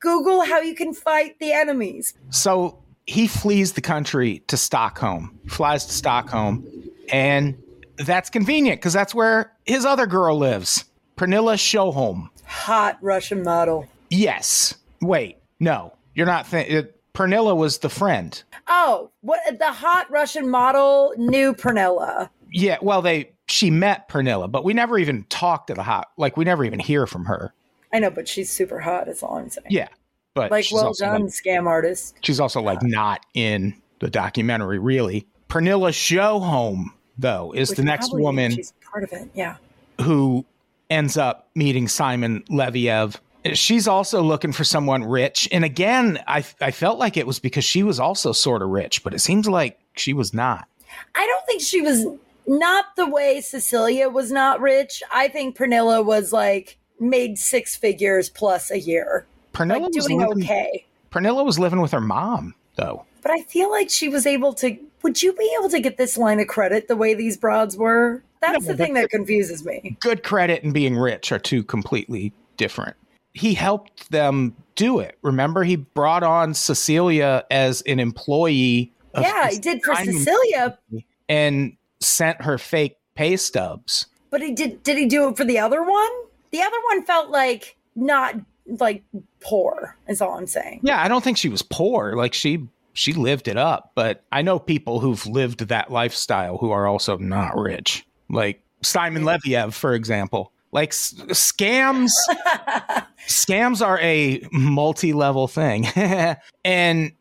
[0.00, 2.14] Google how you can fight the enemies.
[2.30, 6.64] So he flees the country to Stockholm, flies to Stockholm,
[7.10, 7.60] and
[7.96, 10.84] that's convenient because that's where his other girl lives,
[11.16, 12.28] Pernilla Sjöholm.
[12.44, 13.88] Hot Russian model.
[14.08, 14.74] Yes.
[15.00, 16.48] Wait, no, you're not.
[16.50, 18.40] Th- it, Pernilla was the friend.
[18.68, 22.30] Oh, what the hot Russian model knew Pernilla.
[22.52, 26.08] Yeah, well, they she met Pernilla, but we never even talked to the hot.
[26.16, 27.52] Like we never even hear from her.
[27.92, 29.08] I know, but she's super hot.
[29.08, 29.66] Is all I'm saying.
[29.68, 29.88] Yeah,
[30.34, 32.16] but like well done, like- scam artist.
[32.20, 35.26] she's also like not in the documentary, really.
[35.48, 39.28] Pernilla Sjöholm, though, is Which the next woman She's part of it.
[39.34, 39.56] Yeah.
[40.02, 40.44] who
[40.88, 43.16] ends up meeting Simon Leviev.
[43.54, 47.64] She's also looking for someone rich, and again, I I felt like it was because
[47.64, 50.66] she was also sort of rich, but it seems like she was not.
[51.14, 52.04] I don't think she was
[52.46, 55.02] not the way Cecilia was not rich.
[55.12, 60.18] I think Pernilla was like made six figures plus a year, Pernilla like was doing
[60.20, 60.84] living, okay.
[61.12, 63.04] Pernilla was living with her mom, though.
[63.22, 64.76] But I feel like she was able to.
[65.02, 68.22] Would you be able to get this line of credit the way these broads were?
[68.40, 69.96] That's No, the thing that confuses me.
[70.00, 72.96] good credit and being rich are two completely different.
[73.38, 75.16] He helped them do it.
[75.22, 78.92] Remember, he brought on Cecilia as an employee.
[79.14, 80.78] of Yeah, he did for Cecilia,
[81.28, 84.06] and sent her fake pay stubs.
[84.30, 84.82] but he did.
[84.82, 86.10] Did he do it for the other one?
[86.50, 88.34] The other one felt like not
[88.66, 89.02] like
[89.40, 89.96] poor.
[90.08, 90.80] Is all I'm saying.
[90.82, 92.14] Yeah, I don't think she was poor.
[92.14, 96.70] Like she she lived it up, but I know people who've lived that lifestyle who
[96.70, 98.04] are also not rich.
[98.28, 100.52] Like Simon Leviev, for example.
[100.72, 102.10] Like s- scams
[103.26, 105.86] scams are a multi-level thing.
[106.64, 107.12] and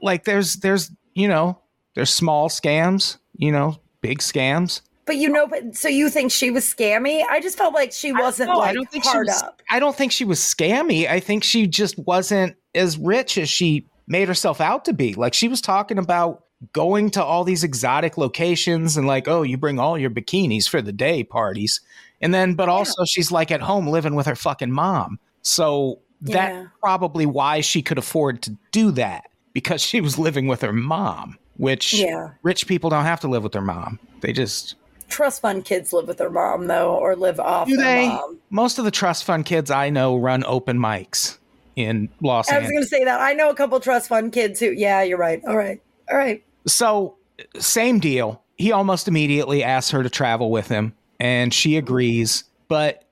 [0.00, 1.58] like there's there's, you know,
[1.94, 4.80] there's small scams, you know, big scams.
[5.06, 7.22] But you know, but so you think she was scammy?
[7.28, 9.60] I just felt like she wasn't No, like she hard was, up.
[9.70, 11.08] I don't think she was scammy.
[11.08, 15.12] I think she just wasn't as rich as she made herself out to be.
[15.14, 19.56] Like she was talking about going to all these exotic locations and like, oh, you
[19.56, 21.80] bring all your bikinis for the day parties.
[22.20, 25.18] And then but also she's like at home living with her fucking mom.
[25.42, 26.66] So that's Yeah.
[26.80, 31.38] probably why she could afford to do that because she was living with her mom,
[31.56, 32.30] which Yeah.
[32.42, 33.98] rich people don't have to live with their mom.
[34.20, 37.84] They just Trust fund kids live with their mom though, or live off Do their
[37.84, 38.08] they?
[38.08, 38.38] mom.
[38.48, 41.36] Most of the trust fund kids I know run open mics
[41.76, 42.56] in Los Angeles.
[42.56, 43.20] I was going to say that.
[43.20, 44.70] I know a couple trust fund kids who.
[44.70, 45.42] Yeah, you're right.
[45.46, 45.80] All right.
[46.10, 46.42] All right.
[46.66, 47.16] So,
[47.58, 48.42] same deal.
[48.56, 52.44] He almost immediately asks her to travel with him, and she agrees.
[52.68, 53.04] But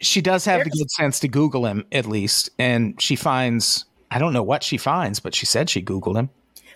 [0.00, 4.18] she does have the good sense to Google him at least, and she finds I
[4.18, 6.30] don't know what she finds, but she said she Googled him.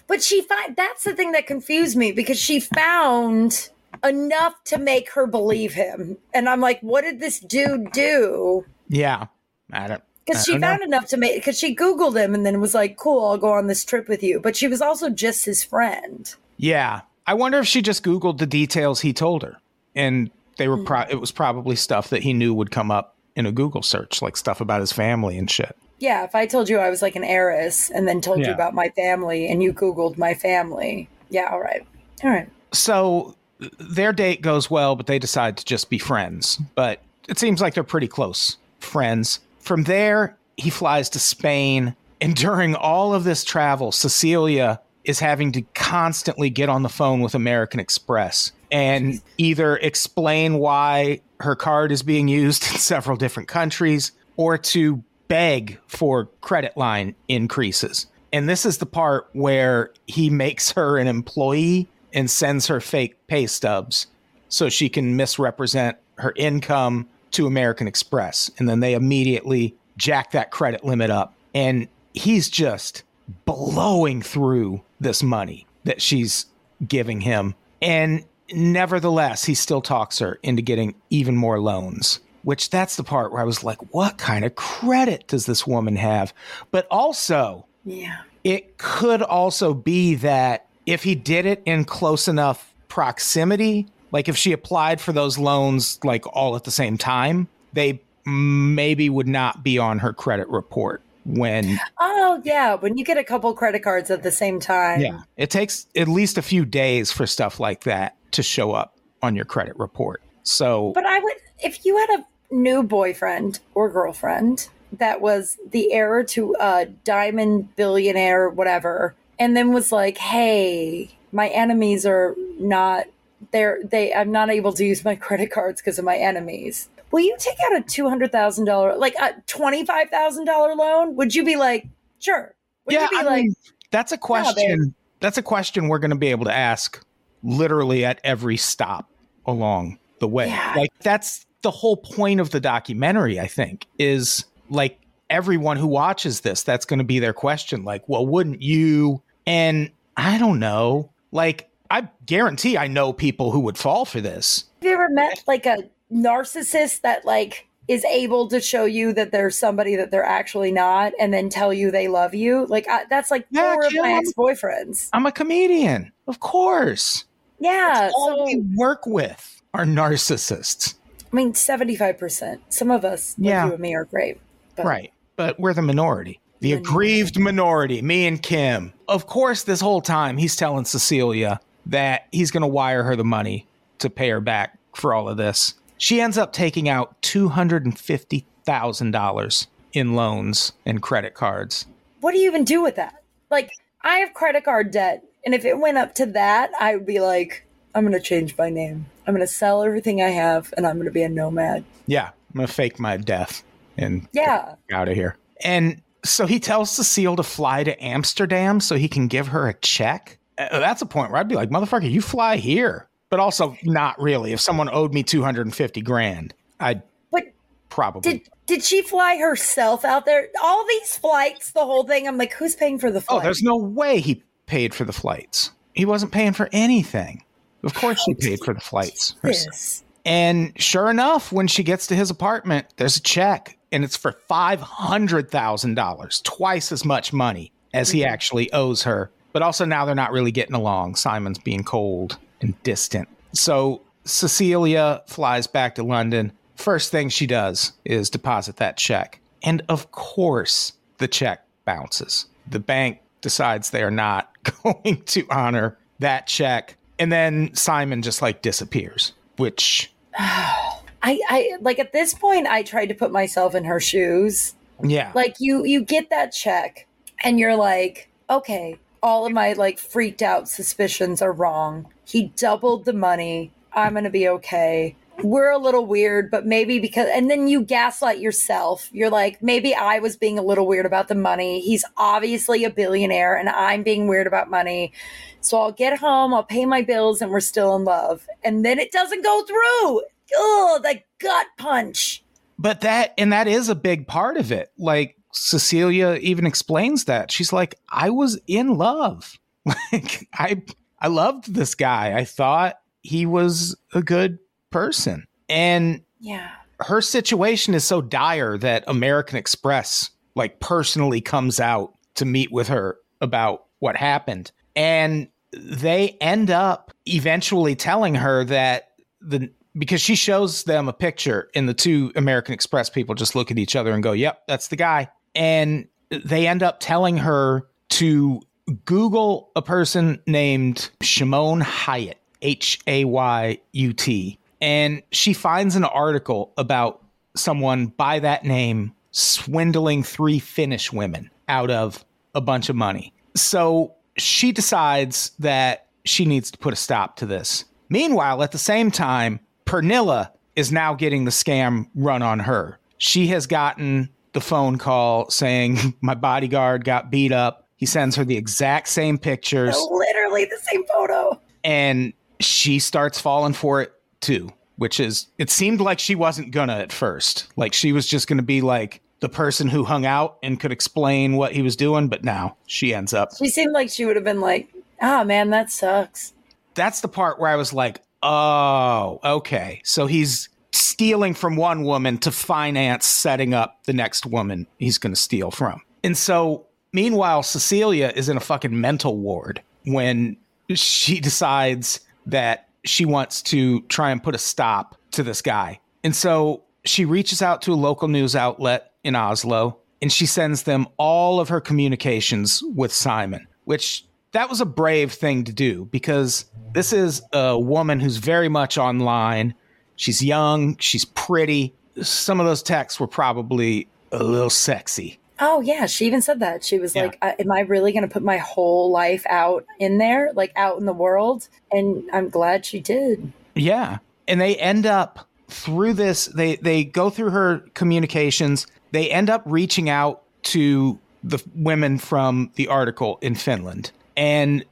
[0.07, 3.71] But she find that's the thing that confused me because she found
[4.05, 8.65] enough to make her believe him, and I'm like, what did this dude do?
[8.89, 9.27] Yeah,
[9.73, 10.03] I don't.
[10.25, 10.67] Because she don't know.
[10.69, 11.35] found enough to make.
[11.35, 14.23] Because she Googled him and then was like, "Cool, I'll go on this trip with
[14.23, 16.33] you." But she was also just his friend.
[16.57, 19.59] Yeah, I wonder if she just Googled the details he told her,
[19.95, 20.85] and they were hmm.
[20.85, 24.23] pro- it was probably stuff that he knew would come up in a Google search,
[24.23, 25.77] like stuff about his family and shit.
[25.99, 28.75] Yeah, if I told you I was like an heiress and then told you about
[28.75, 31.87] my family and you Googled my family, yeah, all right,
[32.25, 32.49] all right.
[32.73, 33.37] so
[33.79, 36.61] their date goes well, but they decide to just be friends.
[36.75, 39.39] But it seems like they're pretty close friends.
[39.63, 41.97] From there, he flies to Spain.
[42.21, 47.21] And during all of this travel, Cecilia is having to constantly get on the phone
[47.21, 53.49] with American Express and either explain why her card is being used in several different
[53.49, 58.07] countries or to beg for credit line increases.
[58.33, 63.27] And this is the part where he makes her an employee and sends her fake
[63.27, 64.07] pay stubs
[64.49, 68.51] so she can misrepresent her income to American Express.
[68.59, 71.35] And then they immediately jack that credit limit up.
[71.55, 73.03] And he's just
[73.45, 76.47] blowing through this money that she's
[76.87, 77.55] giving him.
[77.81, 82.21] And nevertheless, he still talks her into getting even more loans.
[82.45, 85.95] Which that's the part where I was like, what kind of credit does this woman
[85.97, 86.35] have?
[86.73, 88.23] But also, Yeah.
[88.43, 94.37] it could also be that if he did it in close enough proximity, like if
[94.37, 99.65] she applied for those loans like all at the same time, they maybe would not
[99.65, 102.75] be on her credit report when Oh, yeah.
[102.75, 105.01] When you get a couple credit cards at the same time.
[105.01, 108.97] yeah it takes at least a few days for stuff like that to show up
[109.23, 113.89] on your credit report so But I would, if you had a new boyfriend or
[113.89, 121.11] girlfriend that was the heir to a diamond billionaire, whatever, and then was like, hey,
[121.33, 123.07] my enemies are not.
[123.51, 124.15] They're they.
[124.15, 126.89] I'm not able to use my credit cards because of my enemies.
[127.11, 130.75] Will you take out a two hundred thousand dollar, like a twenty five thousand dollar
[130.75, 131.17] loan?
[131.17, 131.87] Would you be like,
[132.19, 132.55] sure?
[132.87, 133.55] Would yeah you be I like, mean,
[133.91, 137.01] that's a question that's a question we're going to be able to ask
[137.45, 139.09] literally at every stop
[139.47, 140.75] along the way Yeah.
[140.77, 144.99] like that's the whole point of the documentary i think is like
[145.31, 149.91] everyone who watches this that's going to be their question like well wouldn't you and
[150.17, 154.89] i don't know like i guarantee i know people who would fall for this Have
[154.89, 159.59] you ever met like a narcissist that like is able to show you that there's
[159.59, 162.65] somebody that they're actually not and then tell you they love you?
[162.67, 165.09] Like I, that's like Yeah, four of my ex-boyfriends.
[165.13, 167.25] i'm a comedian of course
[167.59, 170.95] Yeah, all so we work with are narcissists
[171.33, 172.59] I mean 75%.
[172.69, 173.67] Some of us like Yeah.
[173.67, 174.39] you and me are great.
[174.77, 175.13] But Right.
[175.37, 176.41] But we're the minority.
[176.61, 176.89] The Minority.
[176.91, 178.93] aggrieved minority, me and Kym.
[179.09, 183.25] Of course, this whole time he's telling Cecilia that he's going to wire her the
[183.25, 183.67] money
[183.99, 185.75] to pay her back for all of this.
[185.99, 191.87] She ends up taking out $250,000 in loans and credit cards.
[192.21, 193.23] what do you even do with that?
[193.51, 193.71] Like
[194.03, 197.21] I have credit card debt and if it went up to that, I would be
[197.21, 197.65] like
[197.95, 199.07] I'm going to change my name.
[199.27, 201.85] I'm going to sell everything I have and I'm going to be a nomad.
[202.07, 203.63] Yeah, I'm gonna fake my death
[203.99, 204.75] and Yeah.
[204.89, 205.37] get out of here.
[205.63, 209.75] And so he tells Cecile to fly to Amsterdam so he can give her a
[209.75, 210.39] check.
[210.59, 213.09] Uh, that's a point where I'd be like, motherfucker, you fly here.
[213.31, 214.53] But also not really.
[214.53, 217.45] If someone owed me 250 grand, I'd But
[217.89, 218.33] probably.
[218.33, 220.49] did did she fly herself out there?
[220.63, 222.29] All these flights, the whole thing.
[222.29, 223.41] I'm like, who's paying for the flights?
[223.41, 225.71] oh, there's no way he paid for the flights.
[225.95, 227.43] He wasn't paying for anything.
[227.83, 229.35] Of course she paid for the flights.
[229.43, 230.05] this.
[230.25, 234.33] And sure enough, when she gets to his apartment, there's a check and it's for
[234.49, 239.31] $500,000, twice as much money as he actually owes her.
[239.53, 241.17] But also now they're not really getting along.
[241.17, 243.29] Simon's being cold and distant.
[243.53, 246.53] So Cecilia flies back to London.
[246.77, 249.41] First thing she does is deposit that check.
[249.63, 252.47] And of course, the check bounces.
[252.69, 254.51] The bank decides they are not
[254.83, 256.97] going to honor that check.
[257.19, 263.07] And then Simon just like disappears, which I, I like at this point I tried
[263.07, 264.75] to put myself in her shoes.
[265.03, 265.31] Yeah.
[265.35, 267.07] Like you you get that check
[267.45, 272.07] and you're like, okay, all of my like freaked out suspicions are wrong.
[272.25, 273.73] He doubled the money.
[273.93, 275.17] I'm going to be okay.
[275.43, 279.09] We're a little weird, but maybe because and then you gaslight yourself.
[279.13, 281.81] You're like, maybe I was being a little weird about the money.
[281.81, 285.13] He's obviously a billionaire and I'm being weird about money.
[285.61, 288.47] So I'll get home, I'll pay my bills and we're still in love.
[288.63, 290.23] And then it doesn't go through.
[290.55, 292.45] Oh, the gut punch.
[292.79, 294.93] but that and that is a big part of it.
[294.99, 297.51] Like Cecilia even explains that.
[297.53, 299.59] She's like, I was in love.
[300.13, 300.83] Like I
[301.21, 302.37] I loved this guy.
[302.37, 304.59] I thought he was a good
[304.91, 305.47] person.
[305.69, 306.71] And Yeah.
[307.01, 312.89] her situation is so dire that American Express like personally comes out to meet with
[312.89, 314.71] her about what happened.
[314.95, 319.09] And they end up eventually telling her that
[319.41, 323.71] the because she shows them a picture and the two American Express people just look
[323.71, 327.87] at each other and go, "Yep, that's the guy." And they end up telling her
[328.11, 328.61] to
[329.05, 334.59] Google a person named Shimon Hayut, H A Y U T.
[334.81, 337.25] And she finds an article about
[337.55, 342.25] someone by that name swindling three Finnish women out of
[342.55, 343.33] a bunch of money.
[343.55, 347.85] So she decides that she needs to put a stop to this.
[348.09, 352.99] Meanwhile, at the same time, Pernilla is now getting the scam run on her.
[353.19, 357.89] She has gotten the phone call saying, My bodyguard got beat up.
[357.97, 361.61] He sends her the exact same pictures Literally the same photo.
[361.85, 366.97] and she starts falling for it too which is it seemed like she wasn't gonna
[366.97, 370.79] at first like she was just gonna be like the person who hung out and
[370.81, 374.25] could explain what he was doing but now she ends up She seemed like she
[374.25, 376.53] would have been like, ah, man, that sucks.
[376.95, 382.39] that's the part where i was like oh okay so he's stealing from one woman
[382.39, 388.33] to finance setting up the next woman he's gonna steal from and so meanwhile cecilia
[388.35, 390.57] is in a fucking mental ward when
[390.95, 396.01] she decides that she wants to try and put a stop to this guy.
[396.25, 400.85] And so she reaches out to a local news outlet in Oslo and she sends
[400.85, 406.05] them all of her communications with Simon, which that was a brave thing to do
[406.07, 409.75] because this is a woman who's very much online.
[410.23, 411.93] She's young, she's pretty.
[412.23, 415.41] Some of those texts were probably a little sexy.
[415.59, 416.07] Oh, yeah.
[416.07, 416.85] She even said that.
[416.85, 417.23] She was Yeah.
[417.25, 420.97] like, Am I really going to put my whole life out in there, like out
[421.01, 421.69] in the world?
[421.91, 423.53] And I'm glad she did.
[423.75, 424.19] Yeah.
[424.47, 428.87] And they end up through this they they go through her communications.
[429.11, 430.43] They end up reaching out
[430.75, 434.13] to the women from the article in Finland.
[434.37, 434.85] And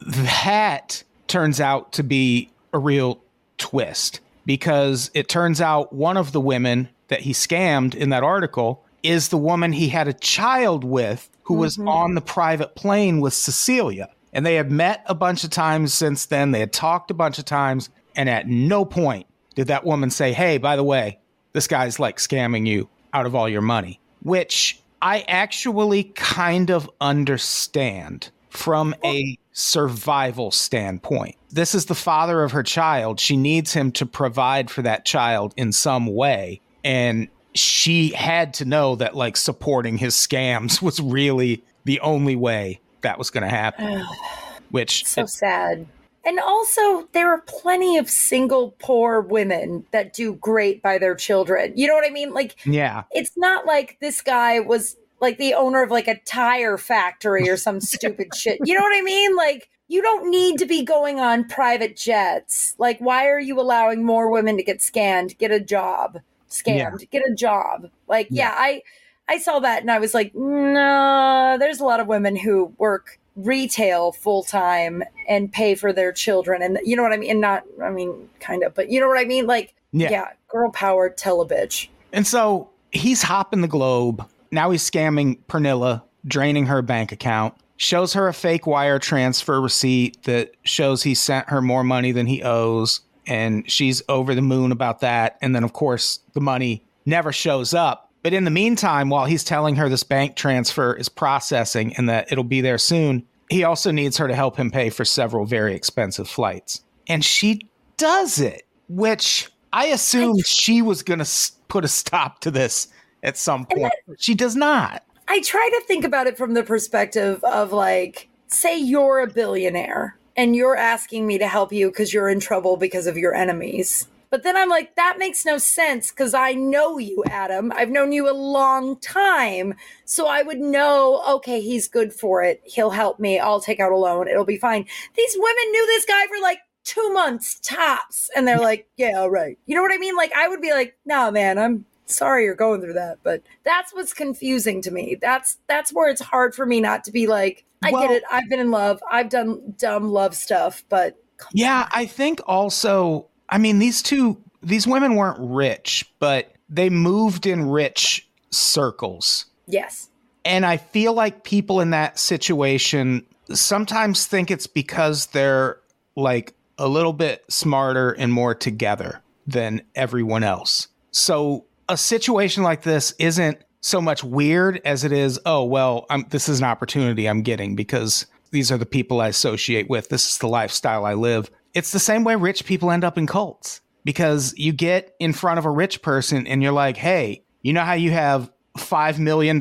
[0.00, 3.18] that turns out to be a real
[3.58, 8.84] twist because it turns out one of the women that he scammed in that article
[9.02, 11.88] is the woman he had a child with who was mm-hmm.
[11.88, 14.08] on the private plane with Cecilia.
[14.32, 16.50] And they had met a bunch of times since then.
[16.50, 17.88] They had talked a bunch of times.
[18.14, 21.18] And at no point did that woman say, Hey, by the way,
[21.52, 26.90] this guy's like scamming you out of all your money, which I actually kind of
[27.00, 31.36] understand from a survival standpoint.
[31.56, 33.18] This is the father of her child.
[33.18, 36.60] She needs him to provide for that child in some way.
[36.84, 42.80] And she had to know that like supporting his scams was really the only way
[43.00, 44.04] that was going to happen.
[44.70, 45.86] Which So sad.
[46.26, 51.72] And also, there are plenty of single poor women that do great by their children.
[51.74, 52.34] You know what I mean?
[52.34, 56.76] Like, yeah, it's not like this guy was like the owner of like a tire
[56.76, 58.58] factory or some stupid shit.
[58.64, 59.36] You know what I mean?
[59.36, 62.74] Like you don't need to be going on private jets.
[62.78, 66.20] Like why are you allowing more women to get scanned, get a job,
[66.50, 67.06] scammed, yeah.
[67.10, 67.90] get a job?
[68.08, 68.50] Like yeah.
[68.50, 68.82] yeah, I
[69.28, 73.18] I saw that and I was like, "No, there's a lot of women who work
[73.36, 77.30] retail full time and pay for their children and you know what I mean?
[77.30, 79.46] And not I mean kind of but you know what I mean?
[79.46, 81.88] Like yeah, yeah girl power tell a bitch.
[82.12, 84.26] And so he's hopping the globe.
[84.50, 90.22] Now he's scamming Pernilla draining her bank account shows her a fake wire transfer receipt
[90.24, 94.72] that shows he sent her more money than he owes and she's over the moon
[94.72, 99.08] about that and then of course the money never shows up but in the meantime,
[99.08, 103.24] while he's telling her this bank transfer is processing and that it'll be there soon,
[103.50, 106.82] he also needs her to help him pay for several very expensive flights.
[107.06, 107.68] And she
[107.98, 112.88] does it, which I assumed she was going to put a stop to this
[113.22, 113.92] at some point.
[114.08, 115.04] That, she does not.
[115.28, 120.16] I try to think about it from the perspective of like, say you're a billionaire
[120.36, 124.06] and you're asking me to help you because you're in trouble because of your enemies.
[124.30, 127.72] But then I'm like, that makes no sense because I know you, Adam.
[127.74, 129.74] I've known you a long time.
[130.04, 132.60] So I would know, okay, he's good for it.
[132.64, 133.38] He'll help me.
[133.38, 134.28] I'll take out a loan.
[134.28, 134.84] It'll be fine.
[135.16, 138.28] These women knew this guy for like two months tops.
[138.36, 139.58] And they're like, yeah, all right.
[139.66, 140.16] You know what I mean?
[140.16, 143.18] Like, I would be like, no, man, I'm sorry you're going through that.
[143.22, 145.16] But that's what's confusing to me.
[145.20, 148.22] That's, that's where it's hard for me not to be like, I well, get it.
[148.30, 149.02] I've been in love.
[149.10, 151.16] I've done dumb love stuff, but
[151.52, 151.88] yeah, on.
[151.92, 157.68] I think also I mean, these two, these women weren't rich, but they moved in
[157.68, 159.46] rich circles.
[159.66, 160.08] Yes.
[160.44, 165.78] And I feel like people in that situation sometimes think it's because they're
[166.16, 170.88] like a little bit smarter and more together than everyone else.
[171.10, 176.26] So a situation like this isn't so much weird as it is, oh, well, I'm,
[176.30, 180.08] this is an opportunity I'm getting because these are the people I associate with.
[180.08, 181.50] This is the lifestyle I live.
[181.74, 185.58] It's the same way rich people end up in cults because you get in front
[185.58, 189.60] of a rich person and you're like, hey, you know how you have $5 million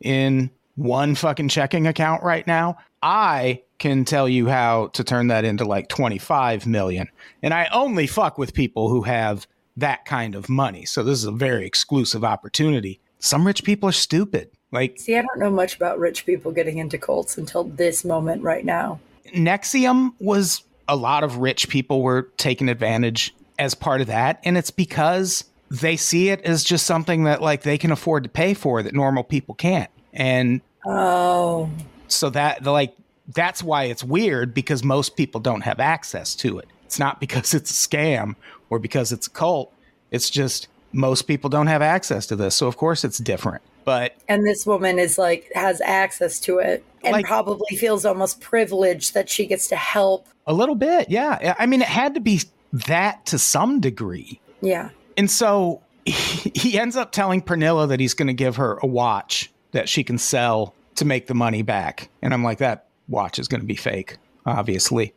[0.00, 2.78] in one fucking checking account right now?
[3.02, 7.08] I can tell you how to turn that into like 25 million.
[7.42, 9.46] And I only fuck with people who have
[9.76, 10.84] that kind of money.
[10.84, 13.00] So this is a very exclusive opportunity.
[13.18, 14.50] Some rich people are stupid.
[14.70, 18.42] Like See, I don't know much about rich people getting into cults until this moment
[18.42, 19.00] right now.
[19.34, 24.40] NXIVM was a lot of rich people were taking advantage as part of that.
[24.44, 28.28] And it's because they see it as just something that like they can afford to
[28.28, 29.90] pay for that normal people can't.
[30.12, 31.70] And oh,
[32.08, 32.94] so that like
[33.28, 36.68] that's why it's weird because most people don't have access to it.
[36.84, 38.36] It's not because it's a scam
[38.72, 39.70] or because it's a cult.
[40.10, 42.54] It's just most people don't have access to this.
[42.54, 43.62] So of course it's different.
[43.84, 48.40] But and this woman is like has access to it and like, probably feels almost
[48.40, 50.26] privileged that she gets to help.
[50.46, 51.54] A little bit, yeah.
[51.58, 52.40] I mean, it had to be
[52.72, 54.40] that to some degree.
[54.62, 54.88] Yeah.
[55.18, 58.86] And so he, he ends up telling Pernilla that he's going to give her a
[58.86, 62.08] watch that she can sell to make the money back.
[62.22, 64.16] And I'm like, that watch is going to be fake,
[64.46, 65.12] obviously.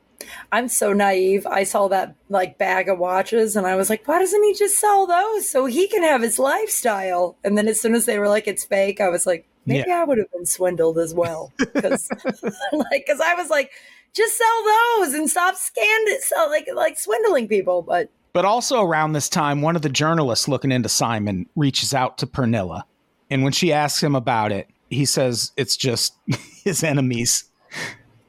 [0.52, 1.46] I'm so naive.
[1.48, 4.80] I saw that like bag of watches and I was like, why doesn't he just
[4.80, 7.38] sell those so he can have his lifestyle?
[7.44, 10.02] And then as soon as they were like, it's fake, I was like, maybe yeah.
[10.02, 11.52] I would have been swindled as well.
[11.58, 12.10] Because
[12.72, 13.72] like, cause I was like,
[14.14, 14.64] just sell
[14.98, 17.82] those and stop scanning, sell like, like swindling people.
[17.82, 22.18] But, but also around this time, one of the journalists looking into Simon reaches out
[22.20, 22.84] to Pernilla.
[23.30, 26.18] And when she asks him about it, he says it's just
[26.64, 27.46] his enemies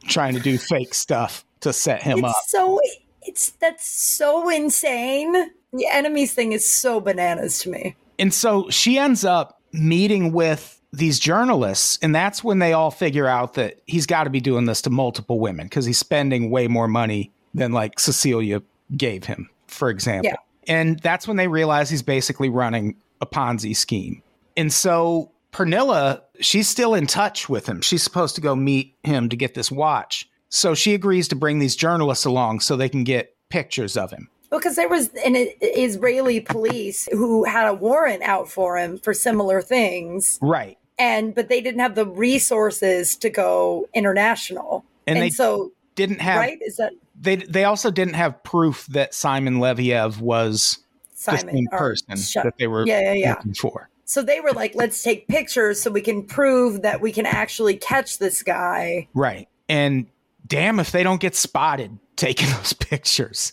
[0.06, 2.34] trying to do fake stuff to set him it's up.
[2.46, 2.80] So
[3.22, 5.32] it's that's so insane.
[5.72, 7.96] The enemies thing is so bananas to me.
[8.18, 13.26] And so she ends up meeting with these journalists, and that's when they all figure
[13.26, 16.68] out that he's got to be doing this to multiple women because he's spending way
[16.68, 18.62] more money than like Cecilia
[18.96, 20.30] gave him, for example.
[20.30, 20.36] Yeah.
[20.74, 24.22] And that's when they realize he's basically running a Ponzi scheme.
[24.56, 27.80] And so Pernilla, she's still in touch with him.
[27.82, 30.28] She's supposed to go meet him to get this watch.
[30.48, 34.28] So she agrees to bring these journalists along so they can get pictures of him.
[34.50, 39.60] Because there was an Israeli police who had a warrant out for him for similar
[39.60, 40.38] things.
[40.40, 40.78] Right.
[40.98, 44.84] And but they didn't have the resources to go international.
[45.06, 46.58] And, and they so didn't have right?
[46.62, 50.78] Is that they they also didn't have proof that Simon Leviev was
[51.14, 53.30] Simon, the same person shut, that they were yeah, yeah, yeah.
[53.30, 53.90] looking for.
[54.04, 57.76] So they were like, let's take pictures so we can prove that we can actually
[57.76, 59.08] catch this guy.
[59.12, 59.48] Right.
[59.68, 60.06] And
[60.46, 63.52] damn if they don't get spotted taking those pictures.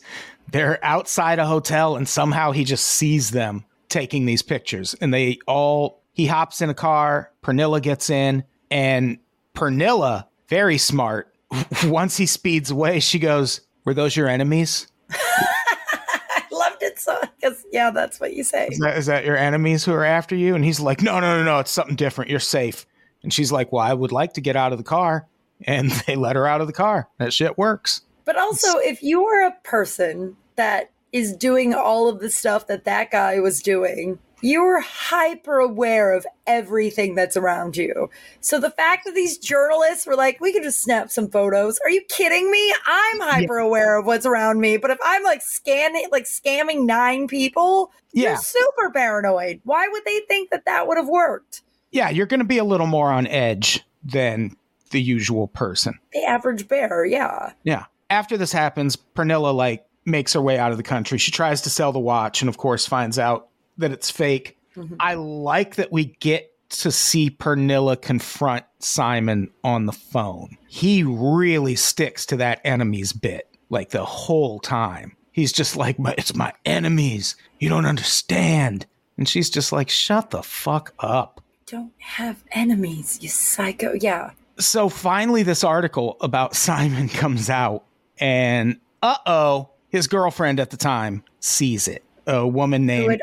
[0.51, 5.39] They're outside a hotel and somehow he just sees them taking these pictures and they
[5.47, 7.31] all He hops in a car.
[7.43, 9.17] Pernilla gets in, and
[9.55, 11.33] Pernilla, very smart,
[11.85, 14.87] once he speeds away, she goes, Were those your enemies?
[15.11, 18.67] I loved it so because yeah, that's what you say.
[18.67, 20.55] Is that, is that your enemies who are after you?
[20.55, 22.31] And he's like, No, no, no, no, it's something different.
[22.31, 22.85] You're safe.
[23.23, 25.27] And she's like, Well, I would like to get out of the car.
[25.65, 27.07] And they let her out of the car.
[27.17, 28.01] That shit works.
[28.25, 32.85] But also, if you are a person that is doing all of the stuff that
[32.85, 38.09] that guy was doing, you're hyper aware of everything that's around you.
[38.41, 41.79] So the fact that these journalists were like, we can just snap some photos.
[41.85, 42.73] Are you kidding me?
[42.85, 44.75] I'm hyper aware of what's around me.
[44.77, 48.29] But if I'm like scanning, like scamming nine people, Yeah.
[48.31, 49.61] you're super paranoid.
[49.63, 51.61] Why would they think that that would have worked?
[51.91, 54.57] Yeah, you're going to be a little more on edge than
[54.93, 55.99] the usual person.
[56.13, 57.51] The average bear, yeah.
[57.63, 57.85] Yeah.
[58.09, 61.17] After this happens, Pernilla like makes her way out of the country.
[61.17, 64.57] She tries to sell the watch and of course finds out that it's fake.
[64.77, 64.95] Mhm.
[64.99, 70.57] I like that we get to see Pernilla confront Simon on the phone.
[70.67, 75.15] He really sticks to that enemies bit like the whole time.
[75.31, 77.35] He's just like, "My- it's my enemies.
[77.59, 78.85] You don't understand.
[79.17, 81.41] And she's just like, shut the fuck up.
[81.67, 83.93] Don't have enemies, you psycho.
[83.93, 84.31] Yeah.
[84.59, 87.83] So finally this article about simon comes out
[88.19, 93.21] and uh-oh his girlfriend at the time sees it a woman named had-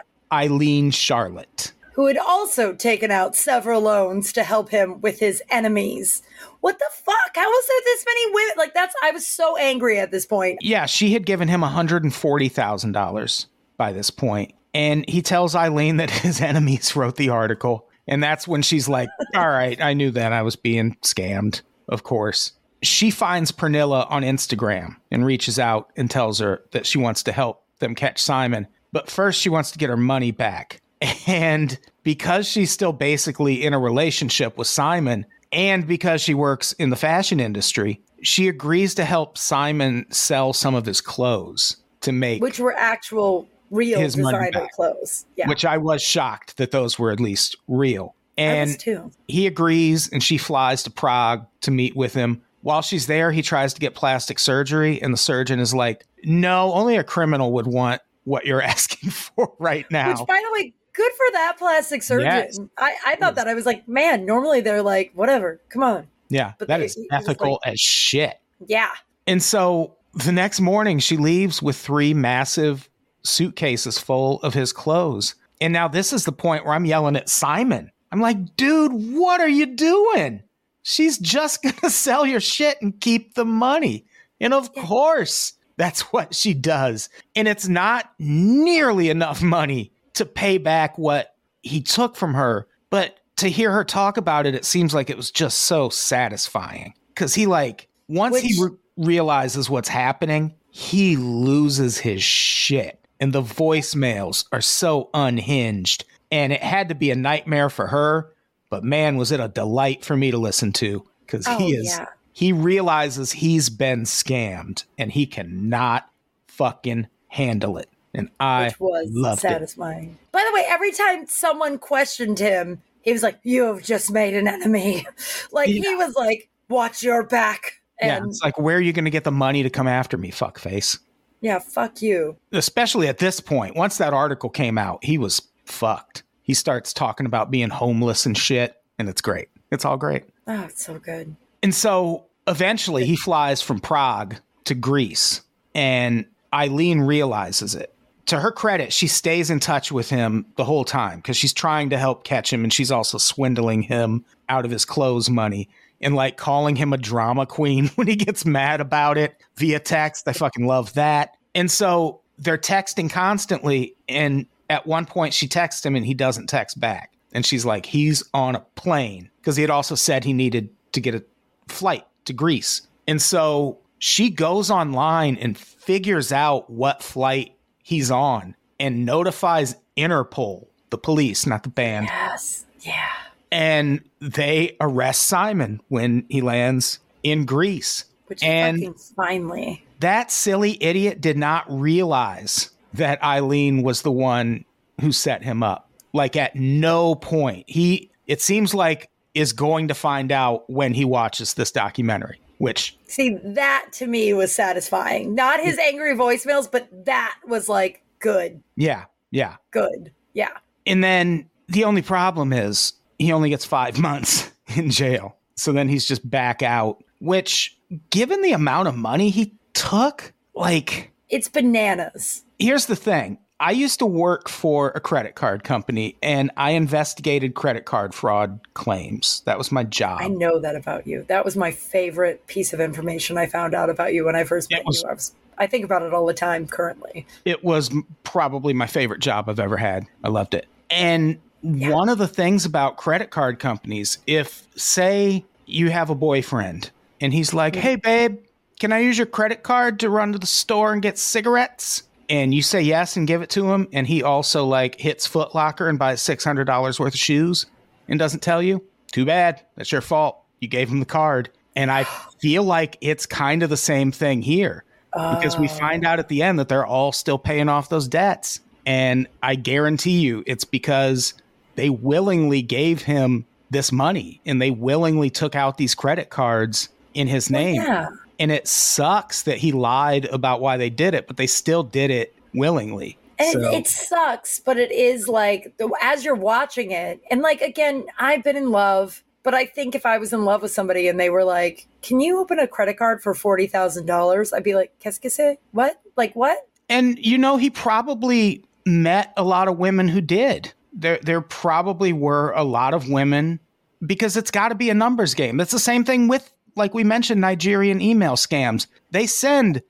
[0.49, 6.23] ayleen charlotte who had also taken out several loans to help him with his enemies.
[6.61, 7.33] What the fuck?
[7.35, 8.55] How was there this many women?
[8.57, 10.59] Like that's I was so angry at this point.
[10.63, 16.41] yeah she had given him $140000 by this point and he tells ayleen that his
[16.41, 20.33] enemies wrote the article and that's when she's like all right i knew that.
[20.33, 22.53] I was being scammed of course.
[22.83, 27.33] She finds pernilla on instagram and reaches out and tells her that she wants to
[27.33, 28.67] help them catch simon.
[28.93, 30.81] But first she wants to get her money back.
[31.27, 36.91] And because she's still basically in a relationship with simon and because she works in
[36.91, 42.43] the fashion industry she agrees to help simon sell some of his clothes to make
[42.43, 44.73] Which were actual real His money designer back.
[44.73, 45.27] clothes.
[45.37, 45.49] Yeah.
[45.49, 48.15] which I was shocked that those were at least real.
[48.39, 48.83] And
[49.29, 52.43] he agrees and she flies to Prague to meet with him.
[52.63, 56.73] While she's there, he tries to get plastic surgery, and the surgeon is like, No,
[56.75, 60.11] only a criminal would want what you're asking for right now.
[60.11, 62.27] Which by the way, good for that plastic surgeon.
[62.27, 62.59] Yes.
[62.77, 66.07] I, I thought that I was like, man, normally they're like, whatever, come on.
[66.29, 68.39] yeah, but that they- is ethical as shit.
[68.67, 68.91] Yeah.
[69.27, 72.90] And so the next morning, she leaves with three massive
[73.23, 75.35] suitcases full of his clothes.
[75.61, 77.91] And now this is the point where I'm yelling at Simon.
[78.13, 80.43] I'm like, dude, what are you doing?
[80.83, 84.07] She's just going to sell your shit and keep the money.
[84.41, 87.09] And of course, that's what she does.
[87.37, 92.67] And it's not nearly enough money to pay back what he took from her.
[92.91, 96.95] But to hear her talk about it, it seems like it was just so satisfying.
[97.09, 103.00] Because he, like, once he re- realizes what's happening, he loses his shit.
[103.21, 106.05] And the voicemails are so unhinged.
[106.33, 108.33] And it had to be a nightmare for her.
[108.71, 111.05] But man, was it a delight for me to listen to.
[111.27, 112.07] Because Oh, he is, yeah.
[112.33, 116.09] he realizes he's been scammed and he cannot
[116.49, 117.89] fucking handle it.
[118.15, 119.49] And I which was loved it.
[119.49, 120.19] satisfying.
[120.33, 124.35] By the way, every time someone questioned him, he was like, "You have just made
[124.35, 125.07] an enemy."
[125.53, 129.05] like he was like, "Watch your back." Yeah, And it's like, where are you going
[129.05, 130.99] to get the money to come after me, fuckface?
[131.41, 132.37] Yeah, fuck you.
[132.53, 136.23] especially at this point, once that article came out, he was fucked.
[136.43, 139.49] He starts talking about being homeless and shit, and it's great.
[139.71, 140.25] It's all great.
[140.47, 141.37] Oh, it's so good.
[141.63, 145.43] And so eventually he flies from Prague to Greece,
[145.75, 147.95] and Ayleen realizes it.
[148.27, 151.91] To her credit, she stays in touch with him the whole time because she's trying
[151.91, 155.69] to help catch him, and she's also swindling him out of his clothes money
[156.01, 160.27] and like calling him a drama queen when he gets mad about it via text.
[160.29, 161.37] I fucking love that.
[161.55, 166.47] And so they're texting constantly, and at one point she texts him and he doesn't
[166.47, 167.13] text back.
[167.33, 171.01] And she's like, he's on a plane because he had also said he needed to
[171.01, 171.25] get a
[171.69, 172.83] flight to Greece.
[173.07, 180.67] And so she goes online and figures out what flight he's on and notifies Interpol,
[180.91, 182.07] the police, not the band.
[182.07, 182.65] Yes.
[182.81, 183.07] Yeah.
[183.53, 188.05] And they arrest Simon when he lands in Greece.
[188.27, 189.85] Which And- finally.
[190.01, 194.65] That silly idiot did not realize that Ayleen was the one
[195.01, 195.91] who set him up.
[196.13, 197.65] Like at no point.
[197.69, 202.97] He it seems like is going to find out when he watches this documentary, which
[203.07, 205.35] See, that to me was satisfying.
[205.35, 209.57] Not his angry voicemails, but that was like good, yeah, yeah.
[209.71, 210.13] good.
[210.33, 210.51] Yeah.
[210.87, 215.37] And then The only problem is he only gets five months in jail.
[215.57, 217.77] So then he's just back out, which,
[218.11, 222.45] given the amount of money he took, like, It's bananas.
[222.59, 223.39] here's the thing.
[223.63, 228.59] I used to work for a credit card company and I investigated credit card fraud
[228.73, 229.43] claims.
[229.45, 230.21] That was my job.
[230.23, 231.27] I know that about you.
[231.29, 234.71] That was my favorite piece of information I found out about you when I first
[234.71, 235.09] met was- you.
[235.11, 237.27] I was I think about it all the time currently.
[237.45, 237.91] it was
[238.25, 240.07] probably my favorite job I've ever had.
[240.25, 240.67] I loved it.
[240.89, 246.91] And one of the things about credit card companies, if say you have a boyfriend
[247.21, 248.39] and he's like, "Hey babe,
[248.79, 252.55] can I use your credit card to run to the store and get cigarettes?" And
[252.55, 255.89] you say yes and give it to him, and he also like hits Foot Locker
[255.89, 257.67] and buys six hundred dollars worth of shoes
[258.09, 258.83] and doesn't tell you.
[259.13, 259.65] Too bad.
[259.77, 260.39] That's your fault.
[260.61, 261.51] You gave him the card.
[261.75, 262.05] And I
[262.41, 266.09] feel like it's kind of the same thing here because we find oh.
[266.09, 268.61] out at the end that they're all still paying off those debts.
[268.87, 271.35] And I guarantee you it's because
[271.81, 277.27] they willingly gave him this money and they willingly took out these credit cards in
[277.27, 277.77] his oh, name.
[277.77, 278.09] Yeah.
[278.39, 282.11] And it sucks that he lied about why they did it, but they still did
[282.11, 283.17] it willingly.
[283.39, 287.63] And So- it sucks, but it is like the- as you're watching it, and like
[287.63, 291.09] again, I've been in love, but I think if I was in love with somebody
[291.09, 294.63] and they were like, "Can you open a credit card for forty thousand dollars?" I'd
[294.63, 295.57] be like, "Qu'est-ce que c'est?
[295.73, 295.99] What?
[296.17, 296.59] Like what?"
[296.91, 300.75] And you know, he probably met a lot of women who did.
[300.93, 303.61] There there probably were a lot of women
[304.05, 305.61] because it's got to be a numbers game.
[305.61, 308.87] It's the same thing with like we mentioned Nigerian email scams.
[309.11, 309.83] They send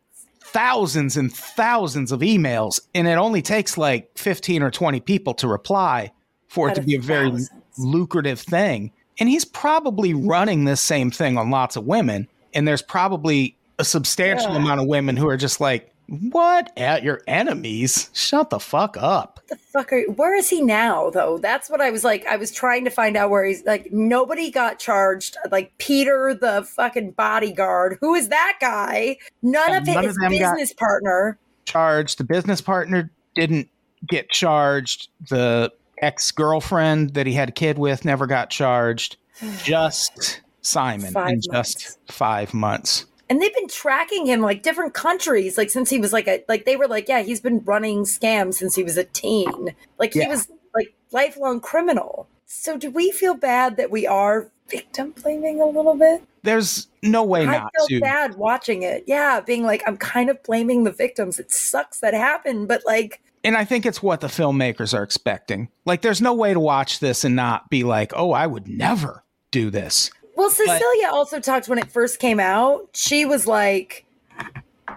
[0.43, 5.49] thousands and thousands of emails and it only takes like 15 or 20 people to
[5.49, 6.13] reply
[6.49, 7.51] for it to be a very thousands.
[7.79, 8.93] lucrative thing.
[9.19, 12.27] And he's probably running this same thing on lots of women.
[12.55, 14.57] And there's probably a substantial Yeah.
[14.57, 15.90] amount of women who are just like,
[16.31, 18.11] what at your enemies?
[18.13, 19.41] Shut the fuck up.
[19.49, 22.51] the fuck are where is he now though that's what i was like i was
[22.53, 27.97] trying to find out where he's like nobody got charged like peter the fucking bodyguard
[28.01, 32.19] who is that guy none of None his of them got- business partner Charged.
[32.19, 33.69] The business partner didn't
[34.09, 35.09] get charged.
[35.29, 39.17] The ex girlfriend that he had a kid with never got charged.
[39.63, 41.75] Just Simon Five in months.
[41.75, 43.07] just five months.
[43.31, 46.67] And they've been tracking him like different countries like since he was like a like
[46.67, 50.27] they were like yeah he's been running scams since he was a teen like he
[50.27, 55.67] was like lifelong criminal so do we feel bad that we are victim blaming a
[55.67, 58.01] little bit There's no way I not felt to.
[58.01, 59.05] bad watching it.
[59.07, 61.39] Yeah, being like, I'm kind of blaming the victims.
[61.39, 65.69] It sucks that happened, but like, And I think it's what the filmmakers are expecting.
[65.87, 69.25] Like, there's no way to watch this and not be like, oh, I would never
[69.51, 70.11] do this.
[70.41, 72.89] Well, Cecilia also talked when it first came out.
[72.95, 74.05] She was like,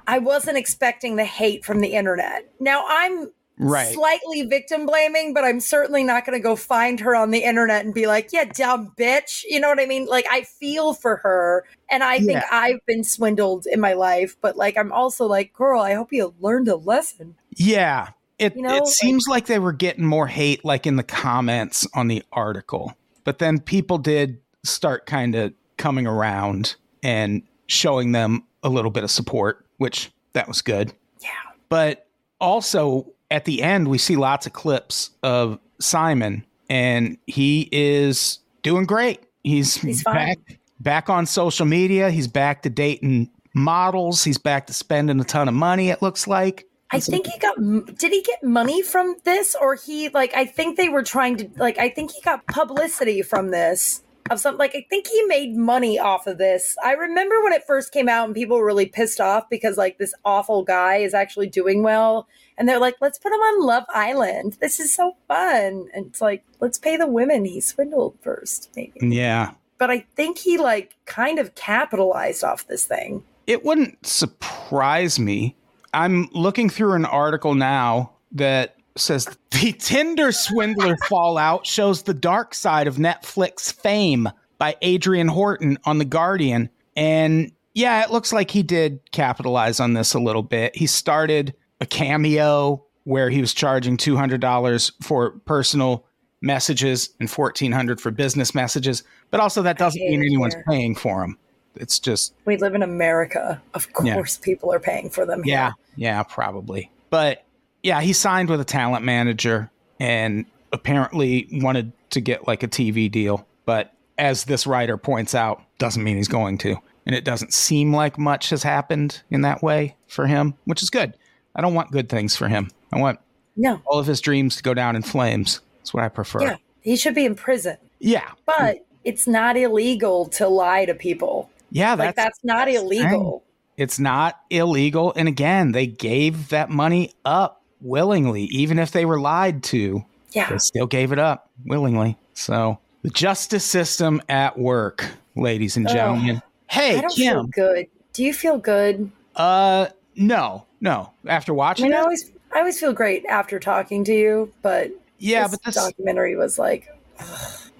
[0.07, 2.49] I wasn't expecting the hate from the internet.
[2.59, 3.93] Now I'm Right.
[3.93, 7.85] slightly victim blaming, but I'm certainly not going to go find her on the internet
[7.85, 9.43] and be like, yeah, dumb bitch.
[9.47, 10.07] You know what I mean?
[10.07, 11.63] Like, I feel for her.
[11.89, 12.47] And I think Yeah.
[12.51, 16.33] I've been swindled in my life, but like, I'm also like, girl, I hope you
[16.39, 17.35] learned a lesson.
[17.55, 18.09] Yeah.
[18.39, 21.03] It, You know, it like- seems like they were getting more hate like in the
[21.03, 22.95] comments on the article.
[23.23, 29.03] But then people did start kind of coming around and showing them a little bit
[29.03, 30.93] of support, which that was good.
[31.21, 31.29] Yeah.
[31.69, 32.07] But
[32.39, 38.85] also at the end we see lots of clips of Simon and he is doing
[38.85, 39.21] great.
[39.43, 40.15] He's, He's fine.
[40.15, 42.11] back back on social media.
[42.11, 44.23] He's back to dating models.
[44.23, 46.67] He's back to spending a ton of money it looks like.
[46.91, 47.55] I think he got.
[47.97, 50.31] Did he get money from this, or he like?
[50.35, 51.79] I think they were trying to like.
[51.79, 55.99] I think he got publicity from this of something Like I think he made money
[55.99, 56.75] off of this.
[56.83, 59.97] I remember when it first came out and people were really pissed off because like
[59.97, 63.83] this awful guy is actually doing well, and they're like, let's put him on Love
[63.89, 64.57] Island.
[64.61, 68.99] This is so fun, and it's like let's pay the women he swindled first, maybe.
[69.01, 69.51] Yeah.
[69.77, 73.23] But I think he like kind of capitalized off this thing.
[73.47, 75.55] It wouldn't surprise me.
[75.93, 82.53] I'm looking through an article now that says the Tinder swindler fallout shows the dark
[82.53, 86.69] side of Netflix fame by Adrian Horton on The Guardian.
[86.95, 90.75] And yeah, it looks like he did capitalize on this a little bit.
[90.75, 96.05] He started a cameo where he was charging $200 for personal
[96.41, 100.63] messages and 1400 for business messages, but also that doesn't mean anyone's here.
[100.67, 101.37] paying for them.
[101.75, 103.61] It's just We live in America.
[103.73, 104.13] Of Yeah.
[104.15, 105.41] course, people are paying for them.
[105.43, 105.53] here.
[105.55, 106.91] Yeah, yeah, probably.
[107.09, 107.43] But
[107.83, 109.69] yeah, he signed with a talent manager
[109.99, 113.45] and apparently wanted to get like a TV deal.
[113.65, 116.75] But as this writer points out, doesn't mean he's going to.
[117.05, 120.89] And it doesn't seem like much has happened in that way for him, which is
[120.89, 121.15] good.
[121.55, 122.71] I don't want good things for him.
[122.91, 123.19] I want
[123.55, 123.81] No.
[123.85, 125.59] all of his dreams to go down in flames.
[125.79, 126.41] That's what I prefer.
[126.41, 126.55] Yeah.
[126.81, 127.77] He should be in prison.
[127.99, 128.29] Yeah.
[128.45, 131.49] But it's not illegal to lie to people.
[131.71, 133.43] Yeah, Like that's that's not that's illegal.
[133.77, 135.11] it's not illegal.
[135.15, 140.03] And again, they gave that money up willingly, even if they were lied to.
[140.31, 140.49] Yeah.
[140.49, 142.17] They still gave it up willingly.
[142.33, 145.05] So the justice system at work,
[145.35, 146.41] ladies and gentlemen.
[146.67, 147.51] Hey, I don't feel Kym.
[147.51, 147.87] good.
[148.13, 149.11] Do you feel good?
[149.35, 151.11] Uh, no, no.
[151.27, 154.91] After I watching mean, I always I always feel great after talking to you, but
[155.19, 156.87] yeah, this but this, documentary was like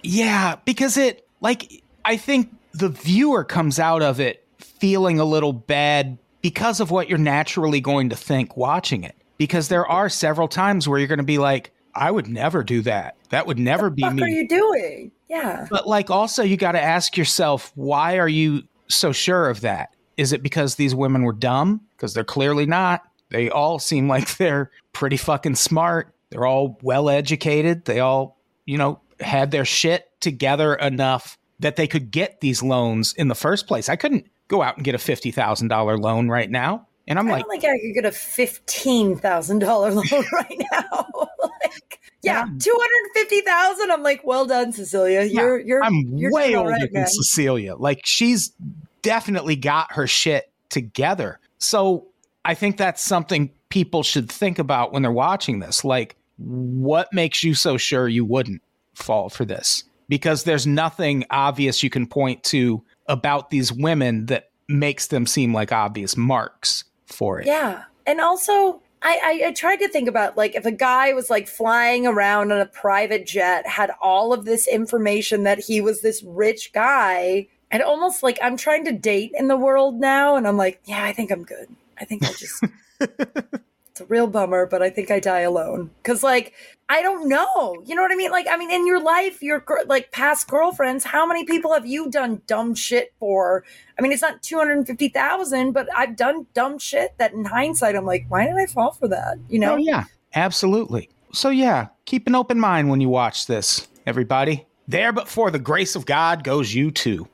[0.03, 5.53] yeah, because it like I think the viewer comes out of it feeling a little
[5.53, 9.15] bad because of what you're naturally going to think watching it.
[9.37, 12.81] Because there are several times where you're going to be like, I would never do
[12.83, 13.15] that.
[13.29, 14.23] That would never be fuck me.
[14.23, 15.11] are you doing?
[15.29, 15.67] Yeah.
[15.69, 19.95] But like also you got to ask yourself why are you so sure of that?
[20.17, 21.81] Is it because these women were dumb?
[21.95, 23.03] Because they're clearly not.
[23.29, 26.13] They all seem like they're pretty fucking smart.
[26.29, 27.85] They're all well educated.
[27.85, 33.13] They all, you know, had their shit together enough that they could get these loans
[33.13, 33.87] in the first place.
[33.89, 36.87] I couldn't go out and get a $50,000 loan right now.
[37.07, 40.61] And I'm I like, don't think I could get a fifteen thousand dollar loan right
[40.71, 41.07] now.
[41.43, 42.47] like, yeah, Yeah.
[42.59, 43.91] two hundred fifty thousand.
[43.91, 45.23] I'm like, well done, Cecilia.
[45.23, 47.05] You're you're I'm you're way older right, than.
[47.07, 47.75] Cecilia.
[47.75, 48.53] Like she's
[49.01, 51.39] definitely got her shit together.
[51.57, 52.07] So
[52.45, 55.83] I think that's something people should think about when they're watching this.
[55.83, 58.61] Like, what makes you so sure you wouldn't
[58.95, 59.83] fall for this?
[60.07, 65.53] Because there's nothing obvious you can point to about these women that makes them seem
[65.53, 67.47] like obvious marks for it.
[67.47, 67.83] Yeah.
[68.05, 71.47] And also, I, I, I tried to think about like if a guy was like
[71.47, 76.23] flying around on a private jet, had all of this information that he was this
[76.23, 80.57] rich guy, and almost like I'm trying to date in the world now, and I'm
[80.57, 81.67] like, yeah, I think I'm good.
[81.97, 82.63] I think I just.
[83.93, 85.91] it's a real bummer, but I think I die alone.
[86.01, 86.53] Cause like,
[86.89, 87.79] I don't know.
[87.85, 88.31] You know what I mean?
[88.31, 92.09] Like, I mean, in your life, your like past girlfriends, how many people have you
[92.09, 93.63] done dumb shit for?
[93.99, 98.25] I mean, it's not 250,000, but I've done dumb shit that in hindsight, I'm like,
[98.29, 99.37] why did I fall for that?
[99.47, 99.73] You oh, know?
[99.73, 101.11] Oh, yeah, absolutely.
[101.31, 104.65] So, yeah, keep an open mind when you watch this, everybody.
[104.87, 107.27] There, but for the grace of God goes you too.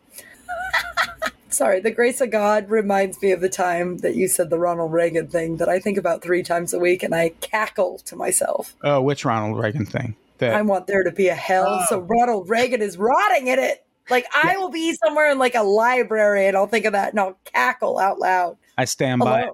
[1.49, 4.91] Sorry, the grace of God reminds me of the time that you said the Ronald
[4.91, 8.75] Reagan thing that I think about three times a week and I cackle to myself.
[8.83, 10.15] Oh, which Ronald Reagan thing?
[10.37, 11.85] That I want there to be a hell, oh.
[11.89, 13.85] so Ronald Reagan is rotting in it.
[14.09, 17.19] Like I will be somewhere in like a library and I'll think of that and
[17.19, 18.57] I'll cackle out loud.
[18.77, 19.49] I stand by it.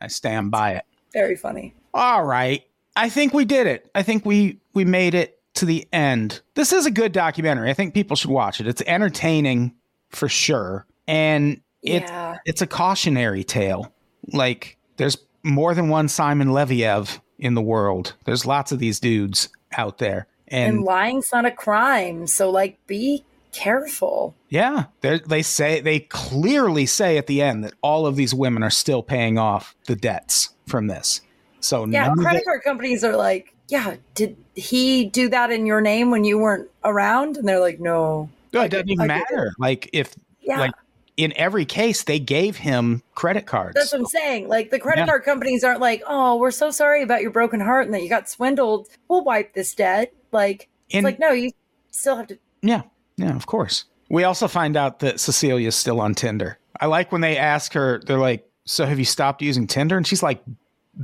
[0.00, 0.84] I stand by it.
[1.12, 1.74] Very funny.
[1.94, 2.64] All right.
[2.96, 3.90] I think we did it.
[3.94, 6.40] I think we we made it to the end.
[6.54, 7.70] This is a good documentary.
[7.70, 8.66] I think people should watch it.
[8.66, 9.74] It's entertaining
[10.10, 10.86] for sure.
[11.10, 12.38] And it yeah.
[12.44, 13.92] it's a cautionary tale.
[14.32, 18.14] Like there's more than one Simon Leviev in the world.
[18.24, 20.26] There's lots of these dudes out there.
[20.48, 24.34] And, And, lying's not a crime, so like be careful.
[24.48, 28.62] yeah, they they say they clearly say at the end that all of these women
[28.62, 31.20] are still paying off the debts from this.
[31.60, 35.66] So Yeah, none of credit card companies are like, yeah, did he do that in
[35.66, 37.36] your name when you weren't around?
[37.36, 38.28] And they're like, no.
[38.52, 39.34] No, it doesn't even I get it.
[39.34, 39.52] matter.
[39.58, 40.60] Like if Yeah.
[40.60, 40.72] like
[41.20, 43.74] in every case they gave him credit cards.
[43.74, 44.48] That's what I'm saying.
[44.48, 45.06] Like the credit Yeah.
[45.06, 48.08] card companies aren't like, oh, we're so sorry about your broken heart and that you
[48.08, 48.88] got swindled.
[49.08, 50.14] We'll wipe this debt.
[50.32, 51.50] Like it's And- like, no, you
[51.90, 52.38] still have to.
[52.62, 52.82] yeah,
[53.18, 53.84] yeah, of course.
[54.08, 56.58] We also find out that Cecilia's still on Tinder.
[56.80, 60.06] I like when they ask her, they're like, "So have you stopped using Tinder?" And
[60.06, 60.42] she's like,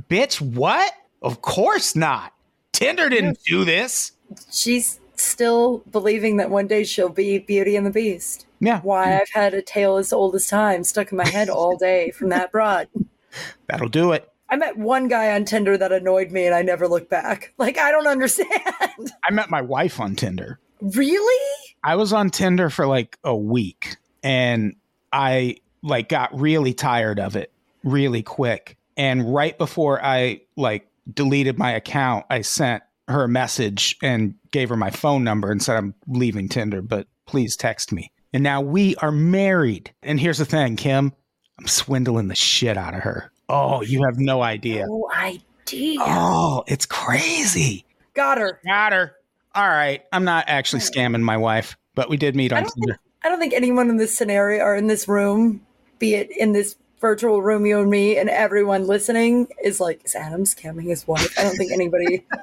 [0.09, 0.91] "Bitch, what?
[1.21, 2.33] Of course not.
[2.73, 4.13] Tinder didn't do this."
[4.51, 8.46] She's still believing that one day she'll be Beauty and the Beast.
[8.59, 9.21] Yeah, Why mm.
[9.21, 12.29] I've had a tale as old as time stuck in my head all day from
[12.29, 12.87] that broad.
[13.67, 14.31] that'll do it.
[14.49, 17.53] I met one guy on Tinder that annoyed me and I never looked back.
[17.59, 18.49] Like, I don't understand.
[19.27, 20.59] I met my wife on Tinder.
[20.81, 21.51] really?
[21.83, 24.75] I was on Tinder for like a week and
[25.11, 27.51] I like got really tired of it
[27.83, 28.77] really quick.
[28.95, 34.69] And right before I like deleted my account, I sent her a message and gave
[34.69, 38.11] her my phone number and said I'm leaving Tinder, but please text me.
[38.37, 39.95] And now we are married.
[40.03, 41.11] And here's the thing, Kym,
[41.57, 43.31] I'm swindling the shit out of her.
[43.49, 44.85] Oh, you have no idea.
[44.85, 45.97] No idea.
[46.01, 47.83] Oh, it's crazy.
[48.13, 48.59] Got her.
[48.63, 49.15] Got her.
[49.55, 50.03] All right.
[50.13, 52.93] I'm not actually scamming my wife, but we did meet on don't Tinder.
[52.93, 55.65] think I don't think anyone in this scenario or in this room,
[55.97, 60.13] be it in this virtual room, you and me, and everyone listening, is like, is
[60.13, 61.39] Adam scamming his wife?
[61.39, 62.23] I don't think anybody.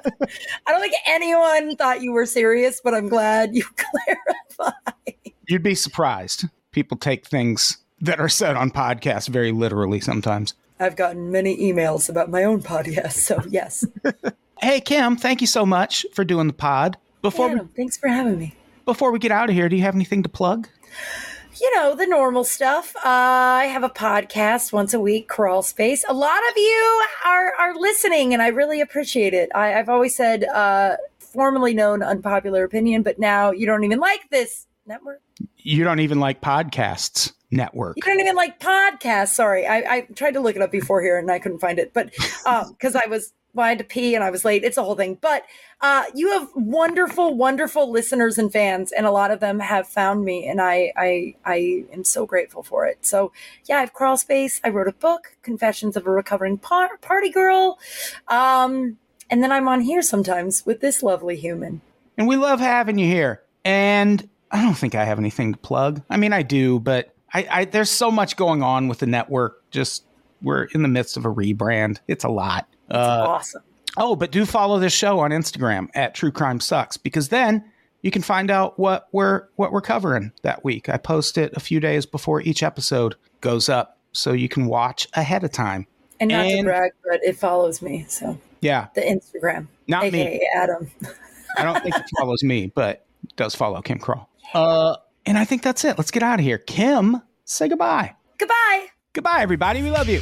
[0.67, 3.63] I don't think anyone thought you were serious, but I'm glad you
[4.57, 5.34] clarified.
[5.47, 6.45] You'd be surprised.
[6.71, 10.53] People take things that are said on podcasts very literally sometimes.
[10.79, 13.85] I've gotten many emails about my own podcast, so yes.
[14.61, 16.97] Hey, Kym, thank you so much for doing the pod.
[17.21, 18.55] Before Adam, thanks for having me.
[18.85, 20.69] before we get out of here, do you have anything to plug?
[21.59, 22.95] You know, the normal stuff.
[22.97, 26.05] Uh, I have a podcast once a week, Crawl Space.
[26.07, 29.49] A lot of you are, are listening, and I really appreciate it.
[29.53, 34.29] I, I've always said, uh, formerly known unpopular opinion, but now you don't even like
[34.29, 35.21] this network.
[35.57, 37.97] You don't even like podcasts network.
[37.97, 39.29] You don't even like podcasts.
[39.29, 41.93] Sorry, I, I tried to look it up before here and I couldn't find it,
[41.93, 42.11] but
[42.69, 44.65] because I was well, I had to pee and I was late.
[44.65, 45.17] It's a whole thing.
[45.19, 45.45] But
[45.79, 50.25] uh, you have wonderful, wonderful listeners and fans, and a lot of them have found
[50.25, 53.05] me, and I I I am so grateful for it.
[53.05, 53.31] So
[53.65, 54.59] yeah, I have Crawl Space.
[54.63, 57.79] I wrote a book, Confessions of a Recovering par- Party Girl,
[58.27, 58.97] um,
[59.29, 61.81] and then I'm on here sometimes with this lovely human.
[62.17, 63.41] And we love having you here.
[63.63, 66.01] And I don't think I have anything to plug.
[66.09, 69.69] I mean, I do, but I, I there's so much going on with the network.
[69.71, 70.05] Just
[70.41, 71.97] we're in the midst of a rebrand.
[72.07, 72.67] It's a lot.
[72.89, 73.63] It's Uh, awesome.
[73.97, 77.63] oh, but do follow this show on Instagram at True Crime Sucks because then
[78.01, 80.87] you can find out what we're what we're covering that week.
[80.89, 85.07] I post it a few days before each episode goes up, so you can watch
[85.13, 85.87] ahead of time.
[86.19, 88.05] And not to brag, but it follows me.
[88.07, 90.47] So Yeah, the Instagram, Not me.
[90.55, 90.89] Adam.
[91.57, 94.27] I don't think it follows me, but does follow Kym Kral.
[94.53, 95.97] Uh, and I think that's it.
[95.97, 96.57] Let's get out of here.
[96.59, 98.15] Kym, say goodbye.
[98.37, 98.87] Goodbye.
[99.13, 99.81] Goodbye, everybody.
[99.81, 100.21] We love you.